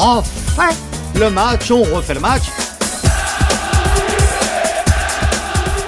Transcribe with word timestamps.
refait 0.00 0.74
le 1.18 1.28
match, 1.28 1.70
on 1.70 1.82
refait 1.82 2.14
le 2.14 2.20
match. 2.20 2.44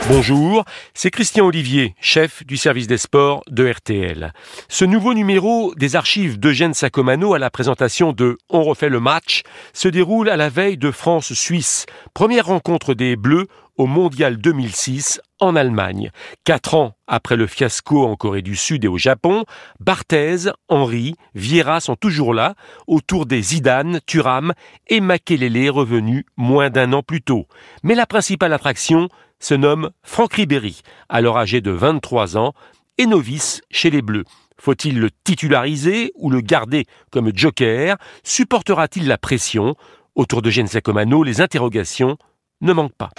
Bonjour, 0.08 0.64
c'est 0.92 1.10
Christian 1.10 1.46
Olivier, 1.46 1.94
chef 1.98 2.44
du 2.44 2.58
service 2.58 2.86
des 2.86 2.98
sports 2.98 3.42
de 3.48 3.66
RTL. 3.66 4.34
Ce 4.68 4.84
nouveau 4.84 5.14
numéro 5.14 5.74
des 5.76 5.96
archives 5.96 6.38
d'Eugène 6.38 6.74
Sacomano 6.74 7.32
à 7.32 7.38
la 7.38 7.48
présentation 7.48 8.12
de 8.12 8.36
On 8.50 8.62
refait 8.64 8.90
le 8.90 9.00
match 9.00 9.42
se 9.72 9.88
déroule 9.88 10.28
à 10.28 10.36
la 10.36 10.50
veille 10.50 10.76
de 10.76 10.90
France-Suisse, 10.90 11.86
première 12.12 12.46
rencontre 12.46 12.92
des 12.92 13.16
Bleus 13.16 13.46
au 13.76 13.86
Mondial 13.86 14.36
2006 14.36 15.20
en 15.40 15.56
Allemagne. 15.56 16.10
Quatre 16.44 16.74
ans 16.74 16.94
après 17.06 17.36
le 17.36 17.46
fiasco 17.46 18.04
en 18.04 18.16
Corée 18.16 18.42
du 18.42 18.56
Sud 18.56 18.84
et 18.84 18.88
au 18.88 18.98
Japon, 18.98 19.44
Barthez, 19.80 20.50
Henry, 20.68 21.14
Vieira 21.34 21.80
sont 21.80 21.96
toujours 21.96 22.34
là, 22.34 22.54
autour 22.86 23.26
des 23.26 23.42
Zidane, 23.42 24.00
Thuram 24.06 24.52
et 24.88 25.00
Makelele 25.00 25.70
revenus 25.70 26.24
moins 26.36 26.70
d'un 26.70 26.92
an 26.92 27.02
plus 27.02 27.22
tôt. 27.22 27.46
Mais 27.82 27.94
la 27.94 28.06
principale 28.06 28.52
attraction 28.52 29.08
se 29.40 29.54
nomme 29.54 29.90
Franck 30.02 30.34
Ribéry, 30.34 30.82
alors 31.08 31.38
âgé 31.38 31.60
de 31.60 31.70
23 31.70 32.36
ans 32.36 32.52
et 32.98 33.06
novice 33.06 33.62
chez 33.70 33.90
les 33.90 34.02
Bleus. 34.02 34.24
Faut-il 34.58 35.00
le 35.00 35.10
titulariser 35.24 36.12
ou 36.14 36.30
le 36.30 36.40
garder 36.40 36.86
comme 37.10 37.32
joker? 37.34 37.96
Supportera-t-il 38.22 39.08
la 39.08 39.18
pression? 39.18 39.74
Autour 40.14 40.42
de 40.42 40.50
Gene 40.50 40.68
Sacomano, 40.68 41.24
les 41.24 41.40
interrogations 41.40 42.16
ne 42.60 42.72
manquent 42.72 42.94
pas. 42.94 43.10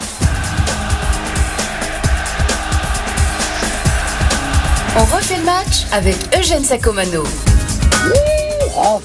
On 4.96 5.06
refait 5.06 5.38
le 5.38 5.44
match 5.44 5.86
avec 5.92 6.16
Eugène 6.38 6.64
Sacomano. 6.64 7.24
Enfin, 8.76 9.02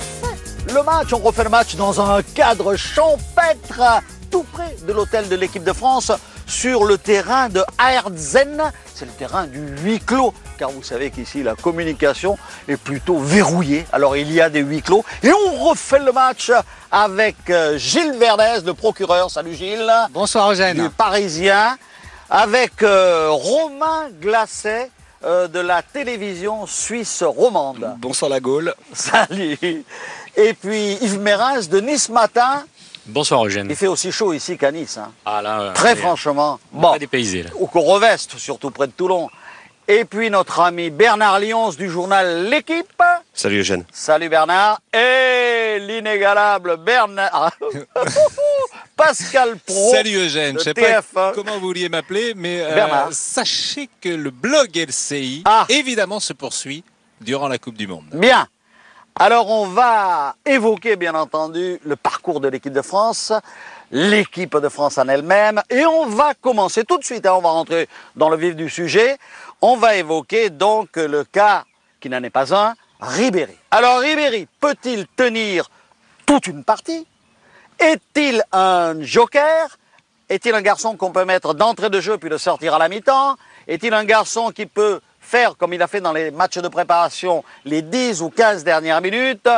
le 0.75 0.83
match, 0.83 1.15
on 1.15 1.19
refait 1.19 1.45
le 1.45 1.49
match 1.49 1.77
dans 1.77 1.99
un 2.03 2.23
cadre 2.23 2.77
champêtre, 2.77 4.03
tout 4.31 4.45
près 4.53 4.77
de 4.87 4.93
l'hôtel 4.93 5.31
de 5.31 5.37
l'équipe 5.37 5.65
de 5.65 5.73
France, 5.73 6.13
sur 6.47 6.85
le 6.85 6.99
terrain 6.99 7.49
de 7.49 7.65
Aerzen. 7.79 8.71
C'est 8.95 9.07
le 9.07 9.13
terrain 9.13 9.47
du 9.47 9.61
huis 9.83 9.99
clos, 9.99 10.35
car 10.59 10.71
vous 10.71 10.83
savez 10.83 11.11
qu'ici 11.11 11.43
la 11.43 11.55
communication 11.55 12.37
est 12.69 12.77
plutôt 12.77 13.19
verrouillée. 13.19 13.87
Alors 13.91 14.15
il 14.15 14.31
y 14.31 14.43
a 14.43 14.51
des 14.51 14.61
huis 14.61 14.83
clos 14.83 15.07
et 15.23 15.33
on 15.33 15.65
refait 15.69 16.01
le 16.01 16.13
match 16.13 16.53
avec 16.93 17.37
euh, 17.49 17.79
Gilles 17.79 18.19
Verdez, 18.19 18.61
le 18.63 18.75
procureur. 18.75 19.31
Salut 19.31 19.55
Gilles. 19.55 19.91
Bonsoir 20.11 20.49
Du 20.49 20.53
Eugène. 20.53 20.91
Parisien, 20.91 21.79
avec 22.29 22.83
euh, 22.83 23.29
Romain 23.31 24.11
Glacet 24.21 24.91
euh, 25.25 25.49
de 25.49 25.59
la 25.61 25.83
télévision 25.83 26.67
suisse 26.67 27.23
romande. 27.23 27.95
Bonsoir 27.99 28.31
la 28.31 28.41
Gaule. 28.41 28.75
Salut. 28.93 29.85
Et 30.37 30.53
puis 30.55 30.93
Yves 31.01 31.19
Mérins 31.21 31.61
de 31.69 31.81
Nice 31.81 32.09
Matin. 32.09 32.65
Bonsoir 33.07 33.45
Eugène. 33.47 33.67
Il 33.71 33.77
fait 33.77 33.87
aussi 33.87 34.13
chaud 34.13 34.33
ici 34.33 34.57
qu'à 34.59 34.71
Nice. 34.71 34.99
hein. 34.99 35.11
Ah 35.25 35.41
là, 35.43 35.61
euh, 35.61 35.73
Très 35.73 35.93
est- 35.93 35.97
franchement. 35.97 36.61
Bon, 36.71 36.93
pas 36.93 36.99
dépaysé 36.99 37.43
là. 37.45 37.51
au 37.59 37.67
Coroveste, 37.67 38.37
surtout 38.39 38.71
près 38.71 38.87
de 38.87 38.93
Toulon. 38.93 39.29
Et 39.91 40.05
puis 40.05 40.29
notre 40.29 40.61
ami 40.61 40.91
Bernard 40.91 41.41
Lyons 41.41 41.71
du 41.71 41.89
journal 41.89 42.45
L'équipe. 42.51 43.03
Salut 43.33 43.61
Eugène. 43.61 43.85
Salut 43.91 44.29
Bernard. 44.29 44.81
Et 44.93 45.79
l'inégalable 45.81 46.77
Bernard. 46.77 47.53
Pascal 48.99 49.57
Pro. 49.65 49.93
Salut 49.93 50.17
Eugène, 50.17 50.59
je 50.59 50.65
sais 50.65 50.75
pas 50.75 51.01
TF1. 51.01 51.33
comment 51.35 51.55
vous 51.55 51.61
vouliez 51.69 51.89
m'appeler, 51.89 52.35
mais 52.35 52.61
euh, 52.61 53.11
sachez 53.13 53.89
que 54.01 54.09
le 54.09 54.31
blog 54.31 54.77
LCI, 54.77 55.43
Ah. 55.47 55.65
évidemment, 55.69 56.19
se 56.19 56.33
poursuit 56.33 56.83
durant 57.21 57.47
la 57.47 57.59
Coupe 57.59 57.77
du 57.77 57.87
Monde. 57.87 58.07
Bien. 58.13 58.49
Alors 59.15 59.51
on 59.51 59.67
va 59.67 60.35
évoquer 60.45 60.97
bien 60.97 61.15
entendu 61.15 61.79
le 61.85 61.97
parcours 61.97 62.41
de 62.41 62.49
l'équipe 62.49 62.73
de 62.73 62.83
France, 62.83 63.33
l'équipe 63.91 64.57
de 64.57 64.69
France 64.69 64.99
en 64.99 65.09
elle-même, 65.09 65.63
et 65.71 65.85
on 65.87 66.07
va 66.07 66.35
commencer 66.35 66.85
tout 66.85 66.99
de 66.99 67.05
suite, 67.05 67.25
hein, 67.27 67.35
on 67.37 67.41
va 67.41 67.51
rentrer 67.51 67.89
dans 68.17 68.29
le 68.31 68.37
vif 68.37 68.55
du 68.55 68.69
sujet, 68.69 69.17
on 69.61 69.77
va 69.77 69.97
évoquer 69.97 70.51
donc 70.51 70.91
le 70.97 71.25
cas 71.25 71.65
qui 72.01 72.09
n'en 72.09 72.23
est 72.23 72.31
pas 72.31 72.55
un, 72.55 72.75
Ribéry. 73.01 73.57
Alors 73.71 74.01
Ribéry 74.01 74.49
peut-il 74.61 75.07
tenir 75.17 75.69
toute 76.27 76.47
une 76.49 76.63
partie? 76.65 77.07
Est-il 77.79 78.43
un 78.53 79.01
joker? 79.03 79.79
Est-il 80.29 80.55
un 80.55 80.63
garçon 80.63 80.97
qu'on 80.97 81.13
peut 81.13 81.25
mettre 81.25 81.55
d'entrée 81.55 81.91
de 81.91 82.01
jeu 82.01 82.19
puis 82.19 82.29
le 82.29 82.37
sortir 82.37 82.75
à 82.75 82.79
la 82.79 82.89
mi-temps? 82.89 83.37
Est-il 83.67 83.95
un 83.95 84.05
garçon 84.05 84.51
qui 84.51 84.67
peut 84.67 85.01
faire 85.21 85.57
comme 85.57 85.73
il 85.73 85.83
a 85.83 85.87
fait 85.87 86.01
dans 86.01 86.13
les 86.13 86.31
matchs 86.31 86.59
de 86.59 86.69
préparation 86.69 87.45
les 87.65 87.83
10 87.83 88.23
ou 88.23 88.31
15 88.31 88.65
dernières 88.65 89.01
minutes? 89.01 89.49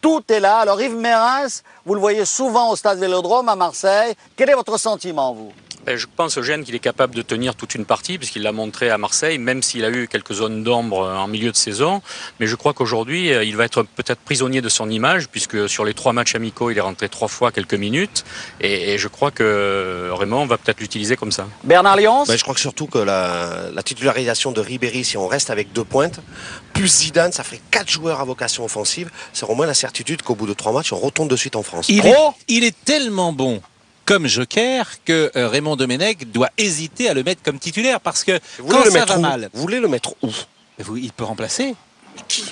Tout 0.00 0.22
est 0.30 0.40
là. 0.40 0.58
Alors 0.58 0.80
Yves 0.80 0.96
Mérins, 0.96 1.62
vous 1.86 1.94
le 1.94 2.00
voyez 2.00 2.24
souvent 2.24 2.70
au 2.70 2.76
stade 2.76 2.98
Vélodrome 2.98 3.48
à 3.48 3.56
Marseille. 3.56 4.14
Quel 4.36 4.50
est 4.50 4.54
votre 4.54 4.78
sentiment, 4.78 5.32
vous? 5.32 5.52
Ben, 5.86 5.96
je 5.96 6.06
pense 6.14 6.36
Eugène 6.38 6.64
qu'il 6.64 6.74
est 6.74 6.78
capable 6.80 7.14
de 7.14 7.22
tenir 7.22 7.54
toute 7.54 7.74
une 7.74 7.84
partie 7.84 8.18
puisqu'il 8.18 8.42
l'a 8.42 8.52
montré 8.52 8.90
à 8.90 8.98
Marseille, 8.98 9.38
même 9.38 9.62
s'il 9.62 9.84
a 9.84 9.90
eu 9.90 10.08
quelques 10.08 10.34
zones 10.34 10.62
d'ombre 10.62 11.02
euh, 11.04 11.16
en 11.16 11.26
milieu 11.26 11.50
de 11.50 11.56
saison. 11.56 12.02
Mais 12.38 12.46
je 12.46 12.54
crois 12.56 12.74
qu'aujourd'hui, 12.74 13.32
euh, 13.32 13.44
il 13.44 13.56
va 13.56 13.64
être 13.64 13.82
peut-être 13.82 14.20
prisonnier 14.20 14.60
de 14.60 14.68
son 14.68 14.90
image 14.90 15.28
puisque 15.28 15.68
sur 15.68 15.84
les 15.84 15.94
trois 15.94 16.12
matchs 16.12 16.34
amicaux, 16.34 16.70
il 16.70 16.78
est 16.78 16.82
rentré 16.82 17.08
trois 17.08 17.28
fois 17.28 17.50
quelques 17.50 17.74
minutes. 17.74 18.24
Et, 18.60 18.92
et 18.92 18.98
je 18.98 19.08
crois 19.08 19.30
que 19.30 20.10
Raymond 20.12 20.46
va 20.46 20.58
peut-être 20.58 20.80
l'utiliser 20.80 21.16
comme 21.16 21.32
ça. 21.32 21.46
Bernard 21.64 21.96
Lyons 21.96 22.24
Bah, 22.24 22.36
je 22.36 22.42
crois 22.42 22.54
que 22.54 22.60
surtout 22.60 22.86
que 22.86 22.98
la, 22.98 23.70
la 23.72 23.82
titularisation 23.82 24.52
de 24.52 24.60
Ribéry, 24.60 25.04
si 25.04 25.16
on 25.16 25.26
reste 25.28 25.50
avec 25.50 25.72
deux 25.72 25.84
pointes, 25.84 26.20
plus 26.74 26.88
Zidane, 26.88 27.32
ça 27.32 27.42
ferait 27.42 27.60
quatre 27.70 27.90
joueurs 27.90 28.20
à 28.20 28.24
vocation 28.24 28.64
offensive. 28.64 29.10
C'est 29.32 29.46
au 29.46 29.54
moins 29.54 29.66
la 29.66 29.74
certitude 29.74 30.22
qu'au 30.22 30.34
bout 30.34 30.46
de 30.46 30.54
trois 30.54 30.72
matchs, 30.72 30.92
on 30.92 30.98
retourne 30.98 31.28
de 31.28 31.36
suite 31.36 31.56
en 31.56 31.62
France. 31.62 31.86
Il 31.88 32.06
est, 32.06 32.12
Pro 32.12 32.34
il 32.48 32.64
est 32.64 32.76
tellement 32.84 33.32
bon 33.32 33.60
comme 34.10 34.26
joker 34.26 34.84
que 35.04 35.30
euh, 35.36 35.46
Raymond 35.46 35.76
Domenech 35.76 36.32
doit 36.32 36.50
hésiter 36.58 37.08
à 37.08 37.14
le 37.14 37.22
mettre 37.22 37.44
comme 37.44 37.60
titulaire 37.60 38.00
parce 38.00 38.24
que 38.24 38.40
Vous 38.58 38.66
quand 38.66 38.84
le 38.84 38.90
ça 38.90 39.04
va 39.04 39.18
mal, 39.18 39.48
Vous 39.52 39.60
voulez 39.60 39.78
le 39.78 39.86
mettre 39.86 40.16
où? 40.22 40.30
Il 40.96 41.12
peut 41.12 41.22
remplacer. 41.22 41.76
Qui? 42.26 42.42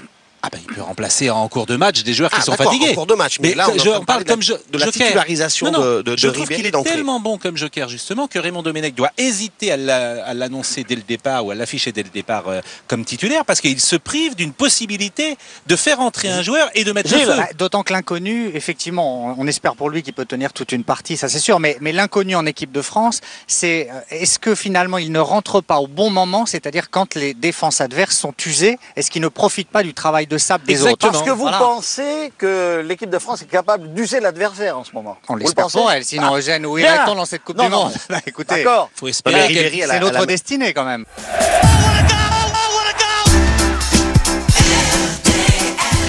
Ah 0.43 0.49
ben, 0.53 0.59
il 0.69 0.75
peut 0.75 0.83
remplacer 0.83 1.31
en 1.31 1.49
cours 1.49 1.67
de 1.67 1.77
match 1.77 2.03
des 2.05 2.15
joueurs 2.15 2.31
qui 2.31 2.37
Ah, 2.41 2.45
sont 2.45 2.53
fatigués. 2.53 2.91
en 2.91 2.95
cours 2.95 3.07
de 3.07 3.15
match. 3.15 3.39
Mais, 3.41 3.49
Mais 3.51 3.55
là, 3.57 3.69
on 3.71 3.77
je 3.79 4.05
parle 4.05 4.25
comme 4.25 4.39
de, 4.39 4.45
je- 4.45 4.53
de 4.53 4.79
la 4.79 4.87
joker. 4.87 4.93
titularisation 5.07 5.67
Non, 5.71 5.73
non, 5.73 5.81
de, 5.97 6.03
de, 6.03 6.17
je 6.17 6.29
de 6.29 6.33
trouve 6.33 6.47
qu'il 6.49 6.65
est 6.65 6.83
tellement 6.85 7.19
bon 7.19 7.39
comme 7.39 7.57
joker 7.57 7.89
justement 7.89 8.29
que 8.29 8.39
Raymond 8.39 8.63
Domenech 8.63 8.95
doit 8.95 9.11
hésiter 9.19 9.73
à 9.73 9.77
la- 9.77 10.25
à 10.25 10.35
l'annoncer 10.35 10.85
dès 10.85 10.95
le 10.95 11.03
départ 11.03 11.45
ou 11.45 11.51
à 11.51 11.55
l'afficher 11.57 11.91
dès 11.91 12.05
le 12.05 12.09
départ 12.11 12.45
euh, 12.49 12.61
comme 12.87 13.05
titulaire 13.05 13.45
parce 13.45 13.61
qu'il 13.61 13.81
se 13.81 13.97
prive 13.97 14.37
d'une 14.37 14.53
possibilité 14.53 15.37
de 15.67 15.77
faire 15.77 15.99
entrer 16.01 16.29
un 16.29 16.43
joueur 16.43 16.71
et 16.75 16.85
de 16.85 16.93
mettre 16.93 17.13
le 17.13 17.19
feu. 17.21 17.33
D'autant 17.59 17.83
que 17.83 17.93
l'inconnu, 17.93 18.51
effectivement, 18.55 19.31
on- 19.31 19.43
on 19.43 19.47
espère 19.49 19.75
pour 19.75 19.91
lui 19.91 20.03
qu'il 20.05 20.15
peut 20.15 20.25
tenir 20.25 20.53
toute 20.53 20.71
une 20.71 20.85
partie, 20.85 21.17
ça 21.17 21.29
c'est 21.29 21.41
sûr, 21.41 21.59
mais, 21.59 21.77
mais 21.81 21.91
l'inconnu 21.93 22.37
en 22.37 22.47
équipe 22.47 22.71
de 22.71 22.83
France, 22.83 23.21
c'est 23.49 23.89
euh, 23.93 24.01
est-ce 24.11 24.39
que 24.39 24.55
finalement 24.55 24.99
il 24.99 25.11
ne 25.11 25.19
rentre 25.19 25.61
pas 25.61 25.79
au 25.79 25.89
bon 25.89 26.11
moment, 26.11 26.47
c'est-à-dire 26.47 26.91
quand 26.91 27.17
les 27.17 27.35
défenses 27.35 27.81
adverses 27.81 28.17
sont 28.17 28.35
usées, 28.47 28.79
est-ce 28.95 29.11
qu'il 29.11 29.23
ne 29.23 29.29
profite 29.29 29.69
pas 29.69 29.83
du 29.83 29.95
travail 29.95 30.28
de 30.29 30.39
sable 30.39 30.65
des 30.67 30.73
Exactement. 30.75 30.93
autres 30.93 31.19
Parce 31.19 31.25
que 31.25 31.31
vous 31.31 31.43
Voilà. 31.43 31.59
pensez 31.59 32.33
que 32.39 32.83
l'équipe 32.87 33.11
de 33.11 33.19
France 33.19 33.43
est 33.43 33.47
capable 33.51 33.93
d'user 33.95 34.21
l'adversaire 34.21 34.79
en 34.79 34.85
ce 34.85 34.91
moment 34.93 35.17
On 35.29 35.37
l'espère 35.37 35.69
pour 35.69 35.91
elle, 35.91 36.05
sinon 36.05 36.31
Ah, 36.35 36.39
Eugène, 36.39 36.67
où 36.67 36.79
irait-on 36.79 37.15
dans 37.15 37.25
cette 37.25 37.43
Coupe 37.45 37.57
Non, 37.57 37.65
du 37.65 37.71
non. 37.71 37.85
Monde 37.85 37.93
Bah, 38.09 38.21
Écoutez, 38.27 38.63
D'accord. 38.65 38.91
faut 38.95 39.09
espérer 39.09 39.41
a- 39.41 39.87
c'est 39.89 40.01
notre 40.01 40.27
destinée 40.27 40.73
quand 40.75 40.85
même. 40.85 41.05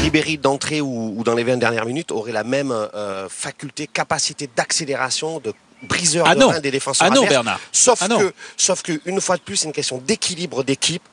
Ribéry 0.02 0.38
d'entrée 0.38 0.82
ou, 0.82 1.14
ou 1.18 1.24
dans 1.24 1.36
les 1.36 1.44
20 1.44 1.58
dernières 1.58 1.86
minutes 1.86 2.12
aurait 2.12 2.32
la 2.32 2.44
même 2.44 2.72
euh, 2.72 3.28
faculté, 3.30 3.86
capacité 3.86 4.50
d'accélération, 4.56 5.40
de 5.40 5.54
briseur 5.84 6.26
Ah 6.28 6.36
de 6.36 6.40
non. 6.40 6.60
des 6.60 6.72
défenseurs 6.72 7.08
Ah 7.08 7.10
non, 7.14 7.24
adverses. 7.24 7.30
Bernard. 7.30 7.60
Sauf 7.72 8.00
Ah 8.02 8.08
non. 8.08 8.18
que, 8.20 8.34
sauf 8.58 8.82
que 8.82 9.00
une 9.06 9.22
fois 9.22 9.36
de 9.36 9.42
plus, 9.42 9.58
c'est 9.58 9.68
une 9.68 9.74
question 9.74 9.98
d'équilibre 10.06 10.64
d'équipe. 10.64 11.04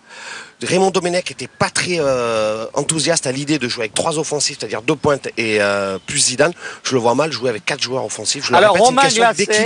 Raymond 0.63 0.91
Domenech 0.91 1.31
était 1.31 1.49
pas 1.49 1.69
très 1.69 1.99
euh, 1.99 2.67
enthousiaste 2.73 3.27
à 3.27 3.33
l'idée 3.33 3.59
de 3.59 3.69
jouer 3.69 3.83
avec 3.83 3.95
trois 3.95 4.19
offensifs, 4.19 4.57
c'est-à-dire 4.59 4.81
deux 4.81 4.97
pointes 4.97 5.29
et 5.37 5.59
euh, 5.61 5.99
plus 6.07 6.19
Zidane. 6.19 6.53
Je 6.83 6.95
le 6.95 7.01
vois 7.01 7.15
mal 7.15 7.31
jouer 7.31 7.51
avec 7.51 7.65
quatre 7.65 7.83
joueurs 7.83 8.05
offensifs. 8.05 8.47
Je 8.47 8.55
Alors 8.55 8.73
répète, 8.73 8.87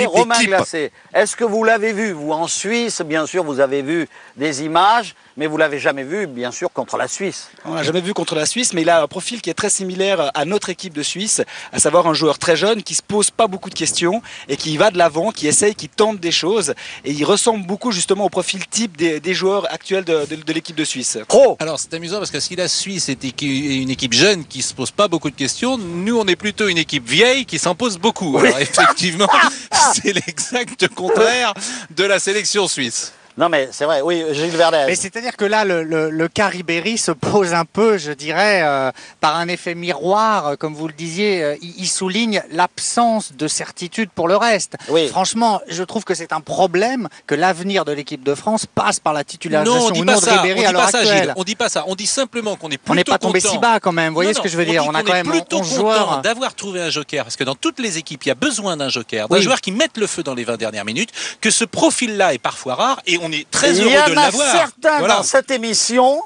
Romain. 0.07 0.43
Glacé, 0.43 0.91
est-ce 1.15 1.37
que 1.37 1.45
vous 1.45 1.63
l'avez 1.63 1.93
vu, 1.93 2.13
vous, 2.13 2.33
en 2.33 2.49
Suisse? 2.49 3.03
Bien 3.03 3.27
sûr, 3.27 3.45
vous 3.45 3.61
avez 3.61 3.83
vu 3.83 4.09
des 4.37 4.63
images, 4.65 5.15
mais 5.37 5.47
vous 5.47 5.56
l'avez 5.56 5.79
jamais 5.79 6.05
vu, 6.05 6.27
bien 6.27 6.50
sûr, 6.50 6.73
contre 6.73 6.97
la 6.97 7.09
Suisse. 7.09 7.49
On 7.65 7.75
l'a 7.75 7.82
jamais 7.82 8.00
vu 8.00 8.12
contre 8.15 8.35
la 8.35 8.47
Suisse, 8.47 8.73
mais 8.73 8.82
il 8.82 8.91
a 8.91 9.03
un 9.03 9.06
profil 9.06 9.41
qui 9.41 9.50
est 9.50 9.55
très 9.55 9.71
similaire 9.71 10.31
à 10.35 10.44
notre 10.44 10.69
équipe 10.71 10.93
de 10.93 11.03
Suisse, 11.03 11.41
à 11.73 11.79
savoir 11.79 12.06
un 12.06 12.15
joueur 12.15 12.38
très 12.38 12.56
jeune 12.56 12.82
qui 12.82 12.94
se 12.94 13.03
pose 13.03 13.31
pas 13.31 13.47
beaucoup 13.47 13.71
de 13.71 13.75
questions 13.75 14.23
et 14.49 14.56
qui 14.56 14.77
va 14.77 14.91
de 14.91 14.99
l'avant, 14.99 15.31
qui 15.31 15.47
essaye, 15.47 15.75
qui 15.75 15.88
tente 15.88 16.21
des 16.21 16.32
choses. 16.32 16.75
Et 17.05 17.12
il 17.12 17.25
ressemble 17.25 17.67
beaucoup 17.67 17.93
justement 17.93 18.25
au 18.25 18.29
profil 18.31 18.67
type 18.67 18.97
des, 18.97 19.21
des 19.21 19.35
joueurs 19.35 19.73
actuels 19.73 20.05
de, 20.05 20.27
de- 20.29 20.37
de 20.37 20.53
l'équipe 20.53 20.77
de 20.77 20.85
Suisse. 20.85 21.19
Pro 21.29 21.56
Alors 21.61 21.79
c'est 21.79 21.93
amusant 21.94 22.19
parce 22.19 22.31
que 22.31 22.41
si 22.41 22.56
la 22.56 22.69
Suisse 22.69 23.09
est 23.09 23.25
une 23.43 23.91
équipe 23.91 24.12
jeune 24.12 24.44
qui 24.44 24.62
se 24.62 24.75
pose 24.75 24.91
pas 24.91 25.09
beaucoup 25.09 25.31
de 25.31 25.37
questions, 25.37 25.79
nous 25.79 26.19
on 26.19 26.26
est 26.26 26.37
plutôt 26.37 26.69
une 26.69 26.79
équipe 26.79 27.09
vieille 27.09 27.47
qui 27.47 27.59
s'en 27.59 27.75
pose 27.75 27.99
beaucoup. 27.99 28.37
Alors 28.38 28.59
effectivement, 28.59 29.29
c'est 29.94 30.12
l'exact 30.12 30.88
contraire 30.88 31.55
de 31.91 32.05
la 32.05 32.19
sélection 32.19 32.69
suisse. 32.69 33.12
Non, 33.38 33.49
mais 33.49 33.69
c'est 33.73 33.85
vrai, 33.85 34.00
oui, 34.03 34.23
Gilles 34.32 34.50
Verdez. 34.56 34.85
Mais 34.87 34.94
c'est-à-dire 34.97 35.37
que 35.37 35.44
là, 35.44 35.65
le, 35.65 35.82
le, 35.82 36.11
le 36.11 36.29
cas 36.29 36.49
Ribéry 36.49 36.99
se 36.99 37.11
pose 37.12 37.55
un 37.55 37.65
peu, 37.65 37.97
je 37.97 38.12
dirais, 38.12 38.61
euh, 38.62 38.91
par 39.21 39.37
un 39.37 39.49
effet 39.49 39.75
miroir, 39.75 40.47
euh, 40.49 40.56
comme 40.56 40.75
vous 40.75 40.87
le 40.88 40.93
disiez, 40.93 41.43
euh, 41.43 41.56
il, 41.62 41.75
il 41.79 41.87
souligne 41.88 42.43
l'absence 42.53 43.32
de 43.32 43.49
certitude 43.49 44.11
pour 44.15 44.29
le 44.29 44.37
reste. 44.37 44.77
Oui. 44.88 45.09
Franchement, 45.09 45.61
je 45.69 45.82
trouve 45.82 46.05
que 46.05 46.15
c'est 46.15 46.32
un 46.32 46.41
problème 46.41 47.09
que 47.27 47.35
l'avenir 47.35 47.85
de 47.85 47.93
l'équipe 47.93 48.23
de 48.23 48.35
France 48.35 48.67
passe 48.67 49.00
par 49.00 49.12
la 49.12 49.25
titularisation 49.25 49.81
Non, 49.81 49.87
on 49.87 49.91
dit 49.93 50.00
ou 50.00 50.05
non 50.05 50.15
pas 50.15 50.21
de 50.21 50.25
ça. 50.25 50.35
On 50.35 50.43
Ribéry 50.43 50.61
dit 50.61 50.67
à 50.67 50.73
l'heure 50.73 50.83
actuelle. 50.94 51.33
On 51.37 51.44
dit 51.44 51.56
pas 51.56 51.69
ça. 51.69 51.85
On 51.87 51.94
dit 51.94 52.06
simplement 52.06 52.56
qu'on 52.56 52.69
est 52.71 52.79
plutôt 52.79 52.93
On 52.93 52.94
n'est 52.97 53.05
pas 53.05 53.19
tombé 53.19 53.41
content. 53.41 53.53
si 53.55 53.59
bas 53.59 53.81
quand 53.81 53.93
même, 53.93 54.09
vous 54.09 54.15
voyez 54.15 54.33
Non, 54.33 54.37
ce 54.37 54.43
que 54.43 54.49
je 54.49 54.56
veux 54.56 54.65
dire 54.67 54.83
dit 54.83 54.88
On 54.88 54.94
a 54.94 55.00
qu'on 55.03 55.06
quand 55.06 55.15
est 55.15 55.23
même 55.23 55.31
plutôt 55.33 55.61
11 55.61 55.79
content 55.79 56.21
d'avoir 56.21 56.55
trouvé 56.55 56.83
un 56.83 56.91
joker, 56.91 57.25
parce 57.25 57.37
que 57.37 57.44
dans 57.44 57.55
toutes 57.55 57.79
les 57.79 57.97
équipes, 57.97 58.25
il 58.25 58.29
y 58.29 58.33
a 58.33 58.35
besoin 58.35 58.76
d'un 58.76 58.88
joker, 58.88 59.29
d'un 59.29 59.37
Oui. 59.37 59.43
joueur 59.43 59.61
qui 59.61 59.73
mette 59.73 59.97
le 59.97 60.06
feu 60.06 60.23
dans 60.23 60.35
les 60.35 60.44
20 60.44 60.56
dernières 60.56 60.85
minutes, 60.85 61.11
que 61.41 61.50
ce 61.50 61.65
profil-là 61.65 62.35
est 62.35 62.38
parfois 62.38 62.75
rare, 62.75 63.00
et 63.06 63.19
on 63.21 63.33
est 63.33 63.49
très 63.51 63.77
Il 63.77 63.83
heureux 63.85 63.93
y 63.93 63.99
en 63.99 64.07
de 64.07 64.13
a 64.13 64.15
l'avoir. 64.15 64.53
certains 64.53 64.99
Voilà. 64.99 65.17
dans 65.17 65.23
cette 65.23 65.51
émission, 65.51 66.23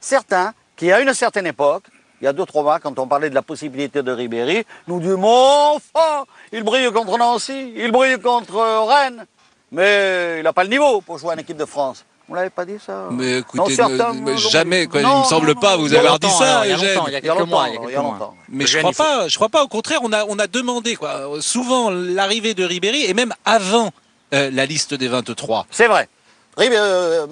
certains, 0.00 0.52
qui 0.76 0.90
à 0.92 1.00
une 1.00 1.12
certaine 1.14 1.46
époque, 1.46 1.84
il 2.20 2.24
y 2.24 2.28
a 2.28 2.32
deux, 2.32 2.44
trois 2.44 2.62
mois, 2.62 2.78
quand 2.80 2.98
on 2.98 3.06
parlait 3.06 3.30
de 3.30 3.34
la 3.34 3.42
possibilité 3.42 4.02
de 4.02 4.12
Ribéry, 4.12 4.64
nous 4.88 5.00
disaient, 5.00 5.16
mon 5.16 5.74
enfant, 5.76 6.26
il 6.52 6.62
brille 6.62 6.90
contre 6.92 7.16
Nancy, 7.18 7.72
il 7.76 7.90
brille 7.92 8.18
contre 8.18 8.56
euh, 8.56 8.82
Rennes, 8.84 9.24
mais 9.72 10.36
il 10.38 10.42
n'a 10.42 10.52
pas 10.52 10.64
le 10.64 10.70
niveau 10.70 11.00
pour 11.00 11.18
jouer 11.18 11.34
en 11.34 11.38
équipe 11.38 11.56
de 11.56 11.64
France. 11.64 12.04
Vous 12.28 12.34
l'avez 12.36 12.50
pas 12.50 12.64
dit 12.64 12.76
ça 12.84 13.08
Mais 13.10 13.32
Non, 13.32 13.38
écoutez, 13.40 13.74
certains, 13.74 14.36
jamais, 14.36 14.86
quoi, 14.86 15.02
non, 15.02 15.16
il 15.16 15.20
me 15.20 15.24
semble 15.24 15.48
non, 15.48 15.60
pas 15.60 15.76
vous 15.76 15.86
il 15.86 15.94
y 15.94 15.96
a 15.96 16.00
avoir 16.00 16.18
dit 16.20 16.30
ça, 16.30 16.60
alors, 16.60 16.64
il 16.66 16.70
y 16.70 16.72
a 16.72 16.76
Eugène. 16.76 16.94
longtemps, 16.94 17.06
il 17.08 17.12
y 17.12 17.16
a 17.16 17.18
Il 17.18 17.24
y 17.24 17.28
a 17.28 17.34
quelques 17.34 17.48
mois, 17.48 17.68
il 17.68 17.74
y 17.74 17.78
a 17.78 17.80
il 17.88 17.92
y 17.92 17.96
a. 17.96 18.30
Mais 18.50 18.66
je 18.66 18.78
crois 18.78 18.90
il 18.90 18.96
pas, 18.96 19.28
je 19.28 19.34
crois 19.34 19.48
pas. 19.48 19.64
Au 19.64 19.68
contraire, 19.68 19.98
on 20.04 20.12
a, 20.12 20.24
on 20.26 20.38
a 20.38 20.46
demandé 20.46 20.94
quoi. 20.94 21.22
Souvent 21.40 21.90
l'arrivée 21.90 22.54
de 22.54 22.64
Ribéry 22.64 23.04
et 23.06 23.14
même 23.14 23.34
avant 23.44 23.90
euh, 24.32 24.48
la 24.52 24.64
liste 24.64 24.94
des 24.94 25.08
23. 25.08 25.66
C'est 25.72 25.88
vrai. 25.88 26.08
Ribéry, 26.56 26.80
euh, 26.82 27.26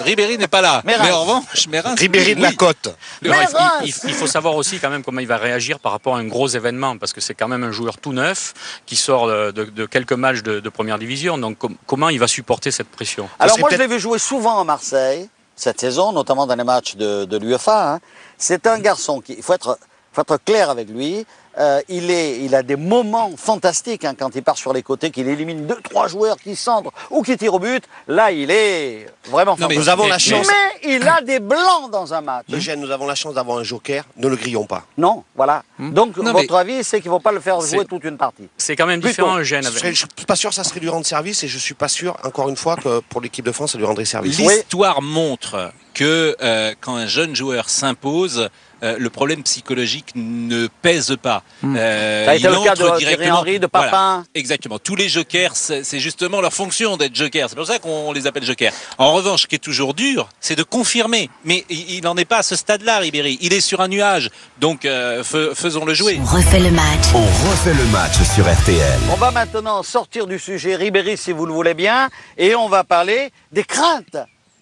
Ribéry 0.00 0.38
n'est 0.38 0.46
pas 0.48 0.60
là. 0.60 0.82
Mais 0.84 0.96
en 0.98 1.22
revanche, 1.22 1.66
Ribéry 1.98 2.34
de 2.34 2.40
oui. 2.40 2.42
la 2.42 2.52
Côte. 2.52 2.94
Il, 3.22 3.28
faut- 3.28 3.34
Reims 3.34 3.54
il- 3.82 3.88
il- 3.88 3.94
il 4.10 4.14
faut 4.14 4.26
savoir 4.26 4.54
aussi 4.54 4.78
quand 4.78 4.90
même 4.90 5.02
comment 5.02 5.20
il 5.20 5.26
va 5.26 5.38
réagir 5.38 5.78
par 5.80 5.92
rapport 5.92 6.16
à 6.16 6.18
un 6.18 6.26
gros 6.26 6.46
événement, 6.48 6.96
parce 6.98 7.12
que 7.12 7.20
c'est 7.20 7.34
quand 7.34 7.48
même 7.48 7.64
un 7.64 7.72
joueur 7.72 7.98
tout 7.98 8.12
neuf 8.12 8.54
qui 8.86 8.96
sort 8.96 9.26
de, 9.26 9.50
de- 9.50 9.64
de 9.64 9.86
quelques 9.86 10.12
matchs 10.12 10.42
de, 10.42 10.60
de 10.60 10.68
première 10.68 10.98
division. 10.98 11.36
Donc 11.38 11.58
com- 11.58 11.74
comment 11.86 12.10
il 12.10 12.18
va 12.20 12.28
supporter 12.28 12.70
cette 12.70 12.88
pression? 12.88 13.28
Alors 13.38 13.58
moi, 13.58 13.68
je 13.72 13.76
l'ai 13.76 13.86
vu 13.86 13.98
jouer 13.98 14.18
souvent 14.18 14.60
à 14.60 14.64
Marseille 14.64 15.28
cette 15.56 15.80
saison, 15.80 16.12
notamment 16.12 16.46
dans 16.46 16.54
les 16.56 16.64
matchs 16.64 16.96
de, 16.96 17.24
de 17.24 17.36
l'UEFA. 17.38 17.94
hein. 17.94 18.00
C'est 18.38 18.66
un 18.66 18.78
garçon 18.78 19.20
qui, 19.20 19.34
il 19.34 19.42
faut 19.42 19.52
être, 19.54 19.78
faut 20.12 20.22
être 20.22 20.38
clair 20.44 20.70
avec 20.70 20.88
lui. 20.88 21.26
Euh, 21.58 21.80
il, 21.88 22.10
est, 22.10 22.38
il 22.44 22.54
a 22.54 22.62
des 22.62 22.76
moments 22.76 23.32
fantastiques 23.36 24.04
hein, 24.04 24.14
quand 24.18 24.34
il 24.36 24.42
part 24.42 24.56
sur 24.56 24.72
les 24.72 24.82
côtés, 24.82 25.10
qu'il 25.10 25.28
élimine 25.28 25.66
deux, 25.66 25.78
trois 25.82 26.06
joueurs 26.06 26.36
qui 26.36 26.54
centrent 26.54 26.92
ou 27.10 27.22
qui 27.22 27.36
tirent 27.36 27.54
au 27.54 27.58
but. 27.58 27.82
Là, 28.06 28.30
il 28.30 28.50
est 28.50 29.06
vraiment 29.28 29.56
Non, 29.58 29.66
mais 29.68 29.74
fantastique. 29.74 29.78
Nous 29.80 29.88
avons 29.88 30.02
mais- 30.04 30.08
la 30.10 30.18
chance. 30.18 30.46
Mais 30.46 30.90
il 30.94 31.08
a 31.08 31.20
des 31.22 31.40
blancs 31.40 31.90
dans 31.90 32.14
un 32.14 32.20
match. 32.20 32.46
Eugène, 32.52 32.80
nous 32.80 32.90
avons 32.90 33.06
la 33.06 33.16
chance 33.16 33.34
d'avoir 33.34 33.58
un 33.58 33.64
joker. 33.64 34.04
Ne 34.16 34.28
le 34.28 34.36
grillons 34.36 34.64
pas. 34.66 34.84
Non, 34.96 35.24
voilà. 35.34 35.64
Donc, 35.78 36.16
Non, 36.18 36.32
votre 36.32 36.54
avis, 36.54 36.84
c'est 36.84 37.00
qu'il 37.00 37.10
ne 37.10 37.16
faut 37.16 37.20
pas 37.20 37.32
le 37.32 37.40
faire 37.40 37.60
jouer 37.60 37.84
toute 37.84 38.04
une 38.04 38.16
partie. 38.16 38.48
C'est 38.56 38.76
quand 38.76 38.86
même 38.86 39.00
Plutôt. 39.00 39.22
différent, 39.22 39.38
Eugène. 39.38 39.66
Avec- 39.66 39.78
serait- 39.78 39.92
je 39.92 40.06
suis 40.16 40.26
pas 40.26 40.36
sûr 40.36 40.50
que 40.50 40.56
ça 40.56 40.64
serait 40.64 40.80
lui 40.80 40.88
rendre 40.88 41.04
service 41.06 41.42
et 41.42 41.48
je 41.48 41.58
suis 41.58 41.74
pas 41.74 41.88
sûr, 41.88 42.16
encore 42.24 42.48
une 42.48 42.56
fois, 42.56 42.76
que 42.76 43.00
pour 43.08 43.20
l'équipe 43.20 43.44
de 43.44 43.52
France, 43.52 43.72
ça 43.72 43.78
lui 43.78 43.84
rendrait 43.86 44.04
service. 44.04 44.38
L'histoire 44.38 45.02
montre 45.02 45.72
que 45.94 46.36
euh, 46.42 46.74
quand 46.80 46.96
un 46.96 47.06
jeune 47.06 47.34
joueur 47.36 47.68
s'impose, 47.68 48.48
euh, 48.82 48.96
le 48.98 49.10
problème 49.10 49.42
psychologique 49.42 50.12
ne 50.14 50.66
pèse 50.80 51.14
pas. 51.22 51.42
Euh, 51.64 52.24
Ça 52.24 52.30
a 52.30 52.34
été 52.36 52.44
il 52.46 52.50
le 52.50 52.64
cas 52.64 52.74
de 52.74 52.98
directement- 52.98 53.38
Henry, 53.40 53.60
de 53.60 53.68
Voilà. 53.70 53.90
Papin. 53.90 54.24
Exactement. 54.34 54.78
Tous 54.78 54.96
les 54.96 55.10
jokers, 55.10 55.54
c'est 55.54 56.00
justement 56.00 56.40
leur 56.40 56.52
fonction 56.54 56.96
d'être 56.96 57.14
jokers. 57.14 57.50
C'est 57.50 57.56
pour 57.56 57.66
ça 57.66 57.78
qu'on 57.78 58.12
les 58.12 58.26
appelle 58.26 58.44
jokers. 58.44 58.72
En 58.96 59.12
revanche, 59.12 59.42
ce 59.42 59.46
qui 59.46 59.56
est 59.56 59.58
toujours 59.58 59.92
dur, 59.92 60.30
c'est 60.40 60.56
de 60.56 60.62
confirmer. 60.62 61.28
Mais 61.44 61.66
il 61.68 62.00
n'en 62.04 62.16
est 62.16 62.24
pas 62.24 62.38
à 62.38 62.42
ce 62.42 62.56
stade-là, 62.56 62.98
Ribéry. 63.00 63.36
Il 63.42 63.52
est 63.52 63.60
sur 63.60 63.82
un 63.82 63.88
nuage. 63.88 64.30
Donc, 64.58 64.86
euh, 64.86 65.22
fais- 65.22 65.54
faisons-le 65.54 65.92
jouer. 65.92 66.18
On 66.22 66.36
refait 66.36 66.60
le 66.60 66.70
match. 66.70 67.04
On 67.14 67.50
refait 67.50 67.74
le 67.74 67.84
match 67.92 68.14
sur 68.34 68.50
RTL. 68.50 68.98
On 69.12 69.16
va 69.16 69.30
maintenant 69.30 69.82
sortir 69.82 70.26
du 70.26 70.38
sujet 70.38 70.74
Ribéry, 70.76 71.18
si 71.18 71.32
vous 71.32 71.44
le 71.44 71.52
voulez 71.52 71.74
bien, 71.74 72.08
et 72.38 72.54
on 72.54 72.68
va 72.70 72.82
parler 72.84 73.30
des 73.52 73.64
craintes 73.64 74.16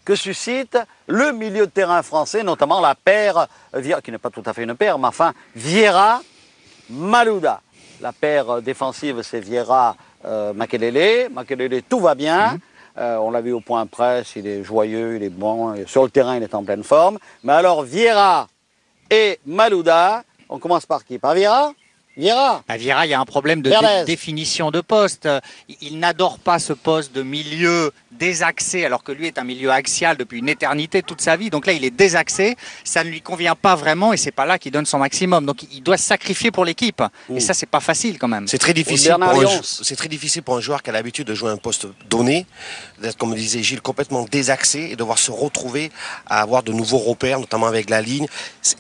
que 0.09 0.15
suscite 0.15 0.79
le 1.07 1.33
milieu 1.33 1.67
de 1.67 1.71
terrain 1.71 2.03
français, 2.03 2.43
notamment 2.43 2.81
la 2.81 2.95
paire, 2.95 3.47
qui 4.03 4.11
n'est 4.11 4.17
pas 4.17 4.31
tout 4.31 4.43
à 4.47 4.55
fait 4.55 4.63
une 4.63 4.75
paire, 4.75 4.99
mais 4.99 5.09
enfin, 5.09 5.35
Vieira, 5.55 6.23
Malouda. 6.89 7.61
La 8.01 8.13
paire 8.15 8.63
défensive, 8.63 9.21
c'est 9.21 9.41
Vieira, 9.41 9.97
euh, 10.25 10.55
Makelele. 10.55 11.83
Tout 11.87 12.01
va 12.01 12.15
bien. 12.15 12.57
Euh, 12.97 13.19
on 13.19 13.31
l'a 13.31 13.43
vu 13.43 13.53
au 13.53 13.61
point 13.61 13.85
presse, 13.85 14.35
il 14.35 14.47
est 14.47 14.65
joyeux, 14.65 15.17
il 15.17 15.25
est 15.25 15.29
bon. 15.29 15.75
et 15.75 15.85
Sur 15.87 16.05
le 16.05 16.11
terrain, 16.11 16.37
il 16.37 16.43
est 16.43 16.55
en 16.55 16.65
pleine 16.65 16.85
forme. 16.85 17.19
Mais 17.45 17.53
alors, 17.53 17.83
Vieira 17.83 18.49
et 19.11 19.39
Malouda, 19.45 20.23
on 20.49 20.59
commence 20.59 20.87
par 20.87 21.05
qui? 21.05 21.19
Par 21.19 21.35
Vieira? 21.35 21.73
Vieira 22.19 22.63
Bah, 22.69 22.77
Vieira, 22.77 23.07
il 23.07 23.11
y 23.11 23.15
a 23.15 23.21
un 23.21 23.25
problème 23.25 23.63
de 23.63 23.71
dé- 23.71 24.05
définition 24.05 24.71
de 24.71 24.81
poste. 24.81 25.29
Il- 25.81 25.99
n'adore 25.99 26.39
pas 26.39 26.59
ce 26.59 26.73
poste 26.73 27.13
de 27.15 27.23
milieu 27.23 27.93
désaxé, 28.13 28.85
alors 28.85 29.03
que 29.05 29.13
lui 29.13 29.27
est 29.29 29.39
un 29.39 29.45
milieu 29.45 29.71
axial 29.71 30.17
depuis 30.17 30.39
une 30.41 30.49
éternité, 30.49 31.03
toute 31.03 31.21
sa 31.21 31.37
vie. 31.37 31.51
Donc 31.51 31.67
là, 31.67 31.73
il 31.73 31.85
est 31.85 31.91
désaxé. 31.91 32.57
Ça 32.85 33.05
ne 33.05 33.09
lui 33.11 33.21
convient 33.21 33.55
pas 33.55 33.77
vraiment 33.77 34.13
et 34.13 34.17
c'est 34.17 34.33
pas 34.33 34.47
là 34.47 34.59
qu'il 34.59 34.73
donne 34.73 34.87
son 34.87 34.99
maximum. 34.99 35.47
Donc 35.47 35.63
il 35.73 35.83
doit 35.83 35.97
se 35.97 36.05
sacrifier 36.05 36.51
pour 36.51 36.65
l'équipe. 36.65 37.03
Et 37.35 37.41
ça, 37.41 37.55
c'est 37.55 37.67
pas 37.67 37.81
facile 37.81 38.19
quand 38.19 38.29
même. 38.29 38.49
C'est 38.49 38.59
très 38.59 38.75
difficile 38.75 39.13
pour 39.21 39.23
un, 39.29 39.35
Lyons. 39.43 39.51
jou- 39.51 39.63
c'est 39.63 39.97
très 39.97 40.09
difficile 40.09 40.43
pour 40.43 40.57
un 40.57 40.61
joueur 40.61 40.83
qui 40.83 40.91
a 40.91 40.93
l'habitude 40.93 41.27
de 41.29 41.35
jouer 41.35 41.51
un 41.51 41.57
poste 41.57 41.87
donné, 42.11 42.47
d'être 43.01 43.17
comme 43.17 43.35
disait 43.35 43.63
Gilles 43.63 43.81
complètement 43.83 44.25
désaxé 44.25 44.89
et 44.91 44.97
devoir 44.97 45.19
se 45.19 45.31
retrouver 45.31 45.93
à 46.27 46.41
avoir 46.41 46.63
de 46.65 46.73
nouveaux 46.73 46.99
repères, 46.99 47.39
notamment 47.39 47.67
avec 47.67 47.89
la 47.91 48.01
ligne 48.03 48.27